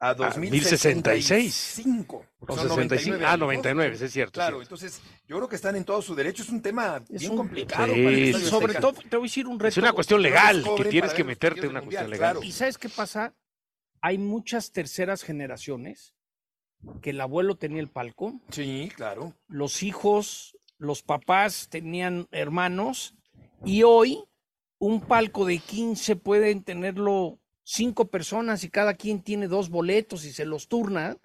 [0.00, 2.26] a 2065.
[2.40, 3.18] O 65.
[3.24, 4.32] Ah, 99, es cierto.
[4.32, 4.74] Claro, cierto.
[4.74, 6.42] entonces yo creo que están en todo su derecho.
[6.42, 7.94] Es un tema es bien un, complicado.
[7.94, 9.68] Sí, sí, sobre todo, te voy a decir un reto.
[9.68, 12.32] Es una cuestión legal, que tienes que meterte en una cuestión legal.
[12.32, 12.46] Claro.
[12.46, 13.34] ¿Y sabes qué pasa?
[14.00, 16.13] Hay muchas terceras generaciones
[17.00, 18.40] que el abuelo tenía el palco.
[18.50, 19.34] Sí, claro.
[19.48, 23.14] Los hijos, los papás tenían hermanos
[23.64, 24.24] y hoy
[24.78, 30.32] un palco de 15 pueden tenerlo cinco personas y cada quien tiene dos boletos y
[30.32, 31.16] se los turna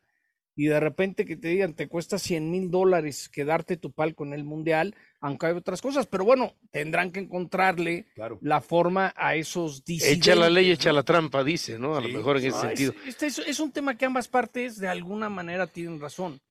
[0.60, 4.34] y de repente que te digan te cuesta 100 mil dólares quedarte tu palco en
[4.34, 8.39] el mundial, aunque hay otras cosas, pero bueno, tendrán que encontrarle claro.
[8.41, 10.28] la forma a esos disidentes.
[10.28, 11.95] Echa la ley, echa la trampa, dice, ¿no?
[11.95, 12.93] A sí, lo mejor en ese sentido.
[13.07, 16.41] Es, es, es, un tema que ambas partes de alguna manera tienen razón.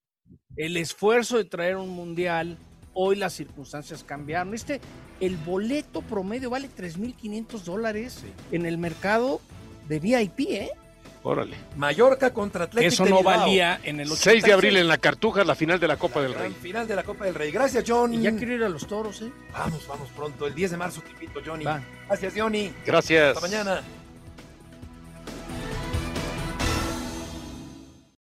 [0.56, 2.56] El esfuerzo de traer un mundial,
[2.94, 4.54] hoy las circunstancias cambiaron.
[4.54, 4.80] Este,
[5.20, 8.56] el boleto promedio vale 3.500 dólares sí.
[8.56, 9.42] en el mercado
[9.86, 10.70] de VIP, ¿eh?
[11.28, 11.58] Órale.
[11.76, 12.88] Mallorca contra Atlético.
[12.88, 14.18] Eso no valía en el 86.
[14.22, 16.56] 6 de abril en la Cartuja, la final de la Copa del Rey.
[16.62, 17.50] Final de la Copa del Rey.
[17.50, 18.14] Gracias, John.
[18.14, 19.30] Y ya quiero ir a los toros, ¿eh?
[19.52, 20.46] Vamos, vamos pronto.
[20.46, 21.66] El 10 de marzo te invito, Johnny.
[21.66, 21.82] Va.
[22.06, 22.72] Gracias, Johnny.
[22.86, 23.36] Gracias.
[23.36, 23.82] Hasta mañana.